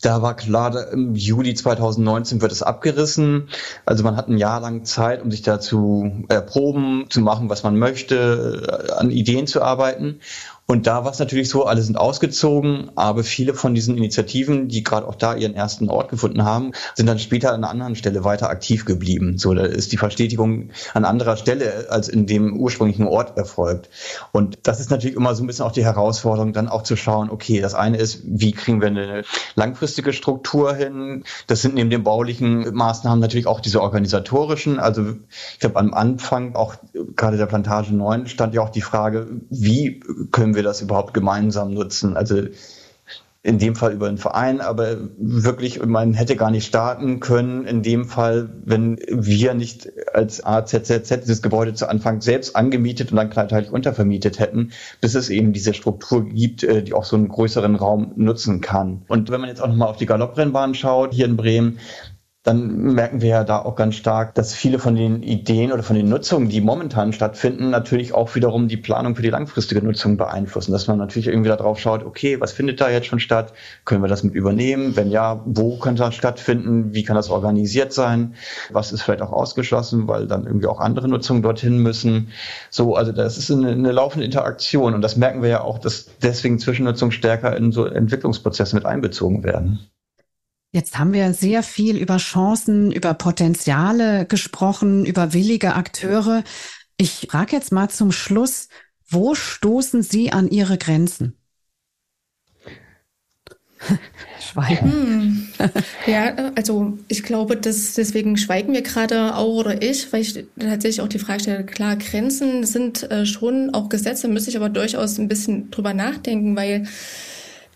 Da 0.00 0.22
war 0.22 0.36
klar, 0.36 0.92
im 0.92 1.16
Juli 1.16 1.54
2019 1.54 2.40
wird 2.40 2.52
es 2.52 2.62
abgerissen. 2.62 3.48
Also 3.84 4.04
man 4.04 4.16
hat 4.16 4.28
ein 4.28 4.38
Jahr 4.38 4.60
lang 4.60 4.84
Zeit, 4.84 5.22
um 5.22 5.30
sich 5.32 5.42
da 5.42 5.58
zu 5.58 6.24
erproben, 6.28 7.06
zu 7.10 7.20
machen, 7.20 7.50
was 7.50 7.64
man 7.64 7.76
möchte, 7.76 8.88
äh, 8.88 8.92
an 8.92 9.10
Ideen 9.10 9.48
zu 9.48 9.60
arbeiten. 9.60 10.20
Und 10.70 10.86
da 10.86 11.02
war 11.02 11.12
es 11.12 11.18
natürlich 11.18 11.48
so, 11.48 11.64
alle 11.64 11.80
sind 11.80 11.96
ausgezogen, 11.96 12.90
aber 12.94 13.24
viele 13.24 13.54
von 13.54 13.74
diesen 13.74 13.96
Initiativen, 13.96 14.68
die 14.68 14.84
gerade 14.84 15.08
auch 15.08 15.14
da 15.14 15.34
ihren 15.34 15.54
ersten 15.54 15.88
Ort 15.88 16.10
gefunden 16.10 16.44
haben, 16.44 16.72
sind 16.94 17.06
dann 17.06 17.18
später 17.18 17.54
an 17.54 17.64
einer 17.64 17.70
anderen 17.70 17.96
Stelle 17.96 18.22
weiter 18.22 18.50
aktiv 18.50 18.84
geblieben. 18.84 19.38
So, 19.38 19.54
da 19.54 19.64
ist 19.64 19.92
die 19.92 19.96
Verstetigung 19.96 20.68
an 20.92 21.06
anderer 21.06 21.38
Stelle 21.38 21.86
als 21.88 22.10
in 22.10 22.26
dem 22.26 22.54
ursprünglichen 22.54 23.06
Ort 23.06 23.38
erfolgt. 23.38 23.88
Und 24.32 24.58
das 24.64 24.78
ist 24.78 24.90
natürlich 24.90 25.16
immer 25.16 25.34
so 25.34 25.42
ein 25.42 25.46
bisschen 25.46 25.64
auch 25.64 25.72
die 25.72 25.86
Herausforderung, 25.86 26.52
dann 26.52 26.68
auch 26.68 26.82
zu 26.82 26.96
schauen, 26.96 27.30
okay, 27.30 27.62
das 27.62 27.72
eine 27.72 27.96
ist, 27.96 28.20
wie 28.26 28.52
kriegen 28.52 28.82
wir 28.82 28.88
eine 28.88 29.22
langfristige 29.54 30.12
Struktur 30.12 30.74
hin? 30.74 31.24
Das 31.46 31.62
sind 31.62 31.76
neben 31.76 31.88
den 31.88 32.02
baulichen 32.02 32.74
Maßnahmen 32.74 33.20
natürlich 33.20 33.46
auch 33.46 33.60
diese 33.60 33.80
organisatorischen. 33.80 34.78
Also 34.78 35.14
ich 35.54 35.60
glaube, 35.60 35.76
am 35.76 35.94
Anfang 35.94 36.54
auch 36.54 36.74
gerade 37.16 37.38
der 37.38 37.46
Plantage 37.46 37.94
9 37.94 38.26
stand 38.26 38.52
ja 38.52 38.60
auch 38.60 38.68
die 38.68 38.82
Frage, 38.82 39.28
wie 39.48 40.00
können 40.30 40.56
wir 40.56 40.57
wir 40.58 40.62
das 40.62 40.82
überhaupt 40.82 41.14
gemeinsam 41.14 41.72
nutzen? 41.72 42.16
Also 42.16 42.42
in 43.44 43.58
dem 43.58 43.76
Fall 43.76 43.92
über 43.92 44.08
einen 44.08 44.18
Verein, 44.18 44.60
aber 44.60 44.96
wirklich, 45.16 45.82
man 45.84 46.12
hätte 46.12 46.34
gar 46.34 46.50
nicht 46.50 46.66
starten 46.66 47.20
können, 47.20 47.66
in 47.66 47.82
dem 47.82 48.04
Fall, 48.04 48.50
wenn 48.64 48.98
wir 49.08 49.54
nicht 49.54 49.88
als 50.12 50.44
AZZZ 50.44 51.20
dieses 51.22 51.40
Gebäude 51.40 51.72
zu 51.72 51.88
Anfang 51.88 52.20
selbst 52.20 52.56
angemietet 52.56 53.12
und 53.12 53.16
dann 53.16 53.30
kleinteilig 53.30 53.70
untervermietet 53.70 54.40
hätten, 54.40 54.72
bis 55.00 55.14
es 55.14 55.30
eben 55.30 55.52
diese 55.52 55.72
Struktur 55.72 56.28
gibt, 56.28 56.64
äh, 56.64 56.82
die 56.82 56.92
auch 56.92 57.04
so 57.04 57.16
einen 57.16 57.28
größeren 57.28 57.76
Raum 57.76 58.12
nutzen 58.16 58.60
kann. 58.60 59.02
Und 59.06 59.30
wenn 59.30 59.40
man 59.40 59.48
jetzt 59.48 59.62
auch 59.62 59.68
nochmal 59.68 59.88
auf 59.88 59.96
die 59.96 60.06
Galopprennbahn 60.06 60.74
schaut, 60.74 61.14
hier 61.14 61.26
in 61.26 61.36
Bremen, 61.36 61.78
dann 62.48 62.94
merken 62.94 63.20
wir 63.20 63.28
ja 63.28 63.44
da 63.44 63.58
auch 63.58 63.76
ganz 63.76 63.94
stark, 63.96 64.34
dass 64.34 64.54
viele 64.54 64.78
von 64.78 64.94
den 64.94 65.22
Ideen 65.22 65.70
oder 65.70 65.82
von 65.82 65.94
den 65.94 66.08
Nutzungen, 66.08 66.48
die 66.48 66.62
momentan 66.62 67.12
stattfinden, 67.12 67.68
natürlich 67.68 68.14
auch 68.14 68.34
wiederum 68.34 68.68
die 68.68 68.78
Planung 68.78 69.14
für 69.16 69.20
die 69.20 69.28
langfristige 69.28 69.84
Nutzung 69.84 70.16
beeinflussen. 70.16 70.72
Dass 70.72 70.86
man 70.86 70.96
natürlich 70.96 71.26
irgendwie 71.28 71.50
darauf 71.50 71.78
schaut, 71.78 72.06
okay, 72.06 72.40
was 72.40 72.52
findet 72.52 72.80
da 72.80 72.88
jetzt 72.88 73.06
schon 73.06 73.20
statt? 73.20 73.52
Können 73.84 74.02
wir 74.02 74.08
das 74.08 74.22
mit 74.22 74.34
übernehmen? 74.34 74.96
Wenn 74.96 75.10
ja, 75.10 75.42
wo 75.44 75.76
könnte 75.76 76.02
das 76.02 76.14
stattfinden? 76.14 76.94
Wie 76.94 77.02
kann 77.02 77.16
das 77.16 77.28
organisiert 77.28 77.92
sein? 77.92 78.34
Was 78.70 78.92
ist 78.92 79.02
vielleicht 79.02 79.20
auch 79.20 79.32
ausgeschlossen, 79.32 80.08
weil 80.08 80.26
dann 80.26 80.46
irgendwie 80.46 80.68
auch 80.68 80.80
andere 80.80 81.06
Nutzungen 81.06 81.42
dorthin 81.42 81.82
müssen? 81.82 82.30
So, 82.70 82.94
also 82.94 83.12
das 83.12 83.36
ist 83.36 83.50
eine, 83.50 83.72
eine 83.72 83.92
laufende 83.92 84.24
Interaktion 84.24 84.94
und 84.94 85.02
das 85.02 85.16
merken 85.16 85.42
wir 85.42 85.50
ja 85.50 85.60
auch, 85.60 85.78
dass 85.78 86.08
deswegen 86.22 86.58
Zwischennutzung 86.58 87.10
stärker 87.10 87.54
in 87.54 87.72
so 87.72 87.84
Entwicklungsprozesse 87.84 88.74
mit 88.74 88.86
einbezogen 88.86 89.44
werden. 89.44 89.80
Jetzt 90.70 90.98
haben 90.98 91.14
wir 91.14 91.32
sehr 91.32 91.62
viel 91.62 91.96
über 91.96 92.18
Chancen, 92.18 92.92
über 92.92 93.14
Potenziale 93.14 94.26
gesprochen, 94.26 95.06
über 95.06 95.32
willige 95.32 95.74
Akteure. 95.74 96.44
Ich 96.98 97.28
frage 97.30 97.56
jetzt 97.56 97.72
mal 97.72 97.88
zum 97.88 98.12
Schluss, 98.12 98.68
wo 99.08 99.34
stoßen 99.34 100.02
Sie 100.02 100.30
an 100.30 100.48
Ihre 100.48 100.76
Grenzen? 100.76 101.38
Schweigen. 104.40 104.92
Hm. 104.92 105.48
Ja, 106.06 106.34
also 106.54 106.98
ich 107.08 107.22
glaube, 107.22 107.56
dass 107.56 107.94
deswegen 107.94 108.36
schweigen 108.36 108.72
wir 108.72 108.82
gerade 108.82 109.36
auch 109.36 109.54
oder 109.54 109.82
ich, 109.82 110.12
weil 110.12 110.22
ich 110.22 110.44
tatsächlich 110.58 111.00
auch 111.00 111.08
die 111.08 111.18
Frage 111.18 111.40
stelle, 111.40 111.64
klar, 111.64 111.96
Grenzen 111.96 112.64
sind 112.64 113.10
äh, 113.10 113.24
schon 113.24 113.72
auch 113.74 113.88
Gesetze, 113.88 114.28
müsste 114.28 114.50
ich 114.50 114.56
aber 114.56 114.68
durchaus 114.68 115.18
ein 115.18 115.28
bisschen 115.28 115.70
drüber 115.70 115.94
nachdenken, 115.94 116.56
weil 116.56 116.86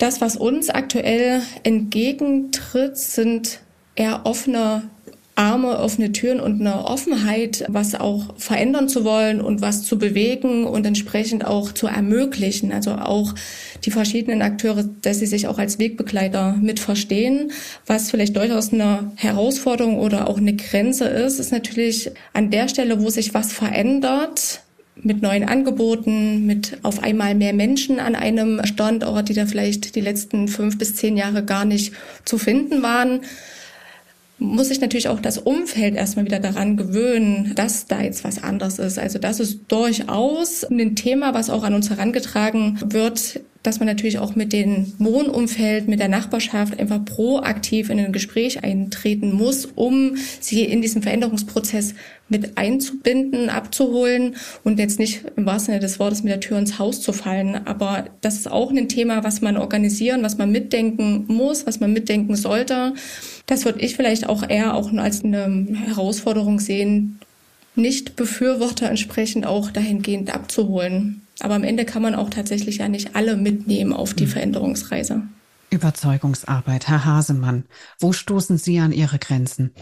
das, 0.02 0.20
was 0.20 0.36
uns 0.36 0.68
aktuell 0.68 1.42
entgegentritt, 1.62 2.98
sind 2.98 3.60
eher 3.94 4.26
offene 4.26 4.82
Arme, 5.36 5.78
offene 5.78 6.10
Türen 6.10 6.40
und 6.40 6.60
eine 6.60 6.84
Offenheit, 6.84 7.64
was 7.68 7.94
auch 7.94 8.36
verändern 8.36 8.88
zu 8.88 9.04
wollen 9.04 9.40
und 9.40 9.62
was 9.62 9.84
zu 9.84 9.98
bewegen 9.98 10.66
und 10.66 10.84
entsprechend 10.84 11.46
auch 11.46 11.70
zu 11.70 11.86
ermöglichen. 11.86 12.72
Also 12.72 12.92
auch 12.92 13.32
die 13.84 13.92
verschiedenen 13.92 14.42
Akteure, 14.42 14.84
dass 15.02 15.20
sie 15.20 15.26
sich 15.26 15.46
auch 15.46 15.58
als 15.58 15.78
Wegbegleiter 15.78 16.56
mit 16.60 16.80
verstehen. 16.80 17.52
Was 17.86 18.10
vielleicht 18.10 18.36
durchaus 18.36 18.72
eine 18.72 19.12
Herausforderung 19.14 20.00
oder 20.00 20.28
auch 20.28 20.38
eine 20.38 20.56
Grenze 20.56 21.06
ist, 21.06 21.38
ist 21.38 21.52
natürlich 21.52 22.10
an 22.32 22.50
der 22.50 22.66
Stelle, 22.68 23.00
wo 23.00 23.08
sich 23.08 23.34
was 23.34 23.52
verändert, 23.52 24.62
mit 24.96 25.22
neuen 25.22 25.48
Angeboten, 25.48 26.46
mit 26.46 26.78
auf 26.82 27.02
einmal 27.02 27.34
mehr 27.34 27.52
Menschen 27.52 27.98
an 27.98 28.14
einem 28.14 28.64
Standort, 28.64 29.28
die 29.28 29.34
da 29.34 29.46
vielleicht 29.46 29.94
die 29.94 30.00
letzten 30.00 30.48
fünf 30.48 30.78
bis 30.78 30.94
zehn 30.94 31.16
Jahre 31.16 31.44
gar 31.44 31.64
nicht 31.64 31.92
zu 32.24 32.38
finden 32.38 32.82
waren, 32.82 33.22
muss 34.38 34.68
sich 34.68 34.80
natürlich 34.80 35.08
auch 35.08 35.20
das 35.20 35.38
Umfeld 35.38 35.94
erstmal 35.94 36.24
wieder 36.24 36.40
daran 36.40 36.76
gewöhnen, 36.76 37.52
dass 37.54 37.86
da 37.86 38.02
jetzt 38.02 38.24
was 38.24 38.42
anderes 38.42 38.78
ist. 38.78 38.98
Also 38.98 39.18
das 39.18 39.40
ist 39.40 39.60
durchaus 39.68 40.64
ein 40.64 40.96
Thema, 40.96 41.32
was 41.32 41.48
auch 41.48 41.62
an 41.62 41.74
uns 41.74 41.90
herangetragen 41.90 42.78
wird, 42.84 43.40
dass 43.62 43.78
man 43.78 43.86
natürlich 43.86 44.18
auch 44.18 44.34
mit 44.34 44.52
dem 44.52 44.92
Wohnumfeld, 44.98 45.88
mit 45.88 46.00
der 46.00 46.08
Nachbarschaft 46.08 46.78
einfach 46.78 47.04
proaktiv 47.04 47.90
in 47.90 47.98
ein 47.98 48.12
Gespräch 48.12 48.64
eintreten 48.64 49.32
muss, 49.32 49.66
um 49.66 50.16
sie 50.40 50.64
in 50.64 50.82
diesen 50.82 51.02
Veränderungsprozess 51.02 51.94
mit 52.28 52.56
einzubinden, 52.58 53.50
abzuholen 53.50 54.36
und 54.64 54.78
jetzt 54.78 54.98
nicht 54.98 55.24
im 55.36 55.46
wahrsten 55.46 55.74
Sinne 55.74 55.80
des 55.80 56.00
Wortes 56.00 56.22
mit 56.22 56.32
der 56.32 56.40
Tür 56.40 56.58
ins 56.58 56.78
Haus 56.78 57.00
zu 57.00 57.12
fallen. 57.12 57.66
Aber 57.66 58.06
das 58.20 58.36
ist 58.36 58.50
auch 58.50 58.70
ein 58.70 58.88
Thema, 58.88 59.22
was 59.22 59.42
man 59.42 59.56
organisieren, 59.56 60.22
was 60.22 60.38
man 60.38 60.50
mitdenken 60.50 61.26
muss, 61.28 61.66
was 61.66 61.78
man 61.78 61.92
mitdenken 61.92 62.34
sollte. 62.34 62.94
Das 63.46 63.64
würde 63.64 63.80
ich 63.80 63.96
vielleicht 63.96 64.28
auch 64.28 64.48
eher 64.48 64.74
auch 64.74 64.92
als 64.94 65.22
eine 65.22 65.66
Herausforderung 65.86 66.58
sehen, 66.58 67.20
nicht 67.74 68.16
Befürworter 68.16 68.88
entsprechend 68.88 69.46
auch 69.46 69.70
dahingehend 69.70 70.34
abzuholen. 70.34 71.21
Aber 71.42 71.56
am 71.56 71.64
Ende 71.64 71.84
kann 71.84 72.02
man 72.02 72.14
auch 72.14 72.30
tatsächlich 72.30 72.76
ja 72.76 72.86
nicht 72.86 73.16
alle 73.16 73.36
mitnehmen 73.36 73.92
auf 73.92 74.14
die 74.14 74.26
mhm. 74.26 74.30
Veränderungsreise. 74.30 75.22
Überzeugungsarbeit. 75.70 76.86
Herr 76.86 77.04
Hasemann, 77.04 77.64
wo 77.98 78.12
stoßen 78.12 78.58
Sie 78.58 78.78
an 78.78 78.92
Ihre 78.92 79.18
Grenzen? 79.18 79.72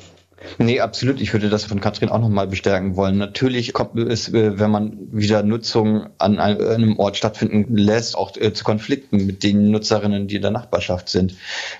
Nee, 0.58 0.80
absolut. 0.80 1.20
Ich 1.20 1.32
würde 1.32 1.50
das 1.50 1.64
von 1.64 1.80
Katrin 1.80 2.08
auch 2.08 2.18
nochmal 2.18 2.46
bestärken 2.46 2.96
wollen. 2.96 3.18
Natürlich 3.18 3.72
kommt 3.74 3.98
es, 3.98 4.32
äh, 4.32 4.58
wenn 4.58 4.70
man 4.70 4.96
wieder 5.12 5.42
Nutzung 5.42 6.06
an 6.18 6.38
einem 6.38 6.98
Ort 6.98 7.16
stattfinden 7.18 7.76
lässt, 7.76 8.16
auch 8.16 8.34
äh, 8.36 8.52
zu 8.52 8.64
Konflikten 8.64 9.26
mit 9.26 9.42
den 9.42 9.70
Nutzerinnen, 9.70 10.28
die 10.28 10.36
in 10.36 10.42
der 10.42 10.50
Nachbarschaft 10.50 11.10
sind. 11.10 11.34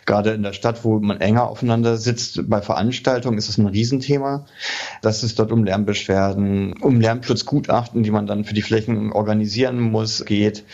Gerade 0.04 0.32
in 0.32 0.42
der 0.42 0.52
Stadt, 0.52 0.84
wo 0.84 0.98
man 0.98 1.20
enger 1.20 1.48
aufeinander 1.48 1.96
sitzt, 1.96 2.48
bei 2.50 2.60
Veranstaltungen 2.60 3.38
ist 3.38 3.48
es 3.48 3.56
ein 3.56 3.66
Riesenthema, 3.66 4.44
dass 5.00 5.22
es 5.22 5.34
dort 5.34 5.52
um 5.52 5.64
Lärmbeschwerden, 5.64 6.74
um 6.80 7.00
Lärmschutzgutachten, 7.00 8.02
die 8.02 8.10
man 8.10 8.26
dann 8.26 8.44
für 8.44 8.54
die 8.54 8.62
Flächen 8.62 9.12
organisieren 9.12 9.80
muss, 9.80 10.24
geht 10.24 10.64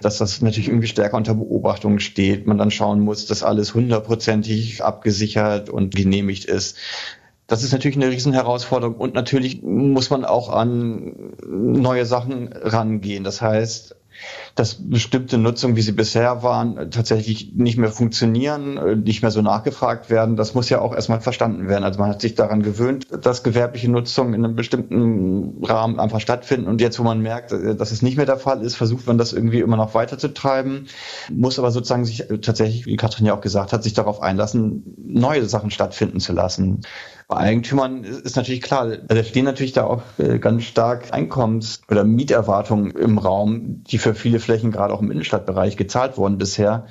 dass 0.00 0.18
das 0.18 0.42
natürlich 0.42 0.68
irgendwie 0.68 0.86
stärker 0.86 1.16
unter 1.16 1.34
Beobachtung 1.34 1.98
steht. 1.98 2.46
Man 2.46 2.58
dann 2.58 2.70
schauen 2.70 3.00
muss, 3.00 3.26
dass 3.26 3.42
alles 3.42 3.72
hundertprozentig 3.72 4.84
abgesichert 4.84 5.70
und 5.70 5.94
genehmigt 5.94 6.44
ist. 6.44 6.76
Das 7.46 7.62
ist 7.62 7.72
natürlich 7.72 7.96
eine 7.96 8.10
Riesenherausforderung 8.10 8.96
und 8.96 9.14
natürlich 9.14 9.62
muss 9.62 10.10
man 10.10 10.24
auch 10.24 10.48
an 10.48 11.34
neue 11.46 12.06
Sachen 12.06 12.52
rangehen. 12.52 13.22
Das 13.22 13.42
heißt, 13.42 13.96
dass 14.54 14.76
bestimmte 14.88 15.38
Nutzungen, 15.38 15.76
wie 15.76 15.82
sie 15.82 15.92
bisher 15.92 16.42
waren, 16.42 16.90
tatsächlich 16.90 17.52
nicht 17.54 17.76
mehr 17.76 17.90
funktionieren, 17.90 19.02
nicht 19.02 19.22
mehr 19.22 19.30
so 19.30 19.42
nachgefragt 19.42 20.08
werden. 20.08 20.36
Das 20.36 20.54
muss 20.54 20.70
ja 20.70 20.80
auch 20.80 20.94
erstmal 20.94 21.20
verstanden 21.20 21.68
werden. 21.68 21.84
Also 21.84 21.98
man 21.98 22.10
hat 22.10 22.20
sich 22.20 22.34
daran 22.34 22.62
gewöhnt, 22.62 23.06
dass 23.10 23.42
gewerbliche 23.42 23.90
Nutzungen 23.90 24.34
in 24.34 24.44
einem 24.44 24.54
bestimmten 24.54 25.64
Rahmen 25.64 25.98
einfach 25.98 26.20
stattfinden. 26.20 26.68
Und 26.68 26.80
jetzt, 26.80 26.98
wo 26.98 27.02
man 27.02 27.20
merkt, 27.20 27.50
dass 27.50 27.90
es 27.90 28.02
nicht 28.02 28.16
mehr 28.16 28.26
der 28.26 28.38
Fall 28.38 28.62
ist, 28.62 28.76
versucht 28.76 29.06
man 29.06 29.18
das 29.18 29.32
irgendwie 29.32 29.60
immer 29.60 29.76
noch 29.76 29.94
weiterzutreiben, 29.94 30.86
muss 31.32 31.58
aber 31.58 31.72
sozusagen 31.72 32.04
sich 32.04 32.24
tatsächlich, 32.40 32.86
wie 32.86 32.96
Katrin 32.96 33.26
ja 33.26 33.34
auch 33.36 33.40
gesagt 33.40 33.72
hat, 33.72 33.82
sich 33.82 33.94
darauf 33.94 34.22
einlassen, 34.22 34.94
neue 35.04 35.44
Sachen 35.46 35.72
stattfinden 35.72 36.20
zu 36.20 36.32
lassen. 36.32 36.82
Bei 37.34 37.40
Eigentümern 37.40 38.04
ist 38.04 38.36
natürlich 38.36 38.62
klar, 38.62 38.86
da 38.86 39.24
stehen 39.24 39.44
natürlich 39.44 39.72
da 39.72 39.82
auch 39.86 40.02
äh, 40.18 40.38
ganz 40.38 40.62
stark 40.62 41.12
Einkommens- 41.12 41.80
oder 41.90 42.04
Mieterwartungen 42.04 42.92
im 42.92 43.18
Raum, 43.18 43.82
die 43.90 43.98
für 43.98 44.14
viele 44.14 44.38
Flächen 44.38 44.70
gerade 44.70 44.94
auch 44.94 45.02
im 45.02 45.10
Innenstadtbereich 45.10 45.76
gezahlt 45.76 46.16
wurden 46.16 46.38
bisher, 46.38 46.86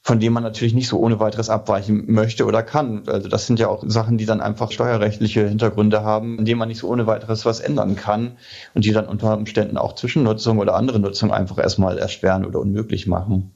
von 0.00 0.20
denen 0.20 0.32
man 0.32 0.42
natürlich 0.42 0.72
nicht 0.72 0.88
so 0.88 0.98
ohne 1.00 1.20
weiteres 1.20 1.50
abweichen 1.50 2.10
möchte 2.10 2.46
oder 2.46 2.62
kann. 2.62 3.02
Also 3.08 3.28
das 3.28 3.46
sind 3.46 3.58
ja 3.58 3.68
auch 3.68 3.84
Sachen, 3.86 4.16
die 4.16 4.24
dann 4.24 4.40
einfach 4.40 4.72
steuerrechtliche 4.72 5.46
Hintergründe 5.46 6.02
haben, 6.02 6.38
in 6.38 6.46
denen 6.46 6.60
man 6.60 6.68
nicht 6.68 6.80
so 6.80 6.88
ohne 6.88 7.06
weiteres 7.06 7.44
was 7.44 7.60
ändern 7.60 7.94
kann 7.94 8.38
und 8.72 8.86
die 8.86 8.92
dann 8.92 9.06
unter 9.06 9.36
Umständen 9.36 9.76
auch 9.76 9.96
Zwischennutzung 9.96 10.60
oder 10.60 10.76
andere 10.76 10.98
Nutzung 10.98 11.30
einfach 11.30 11.58
erstmal 11.58 11.98
erschweren 11.98 12.46
oder 12.46 12.58
unmöglich 12.58 13.06
machen. 13.06 13.52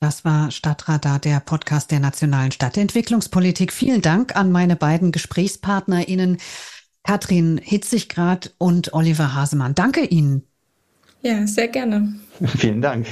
Das 0.00 0.24
war 0.24 0.50
Stadtradar, 0.50 1.18
der 1.18 1.40
Podcast 1.40 1.90
der 1.90 2.00
nationalen 2.00 2.52
Stadtentwicklungspolitik. 2.52 3.70
Vielen 3.70 4.00
Dank 4.00 4.34
an 4.34 4.50
meine 4.50 4.74
beiden 4.74 5.12
GesprächspartnerInnen, 5.12 6.38
Katrin 7.04 7.60
Hitziggrad 7.62 8.54
und 8.56 8.94
Oliver 8.94 9.34
Hasemann. 9.34 9.74
Danke 9.74 10.06
Ihnen. 10.06 10.46
Ja, 11.20 11.46
sehr 11.46 11.68
gerne. 11.68 12.14
Vielen 12.56 12.80
Dank. 12.80 13.08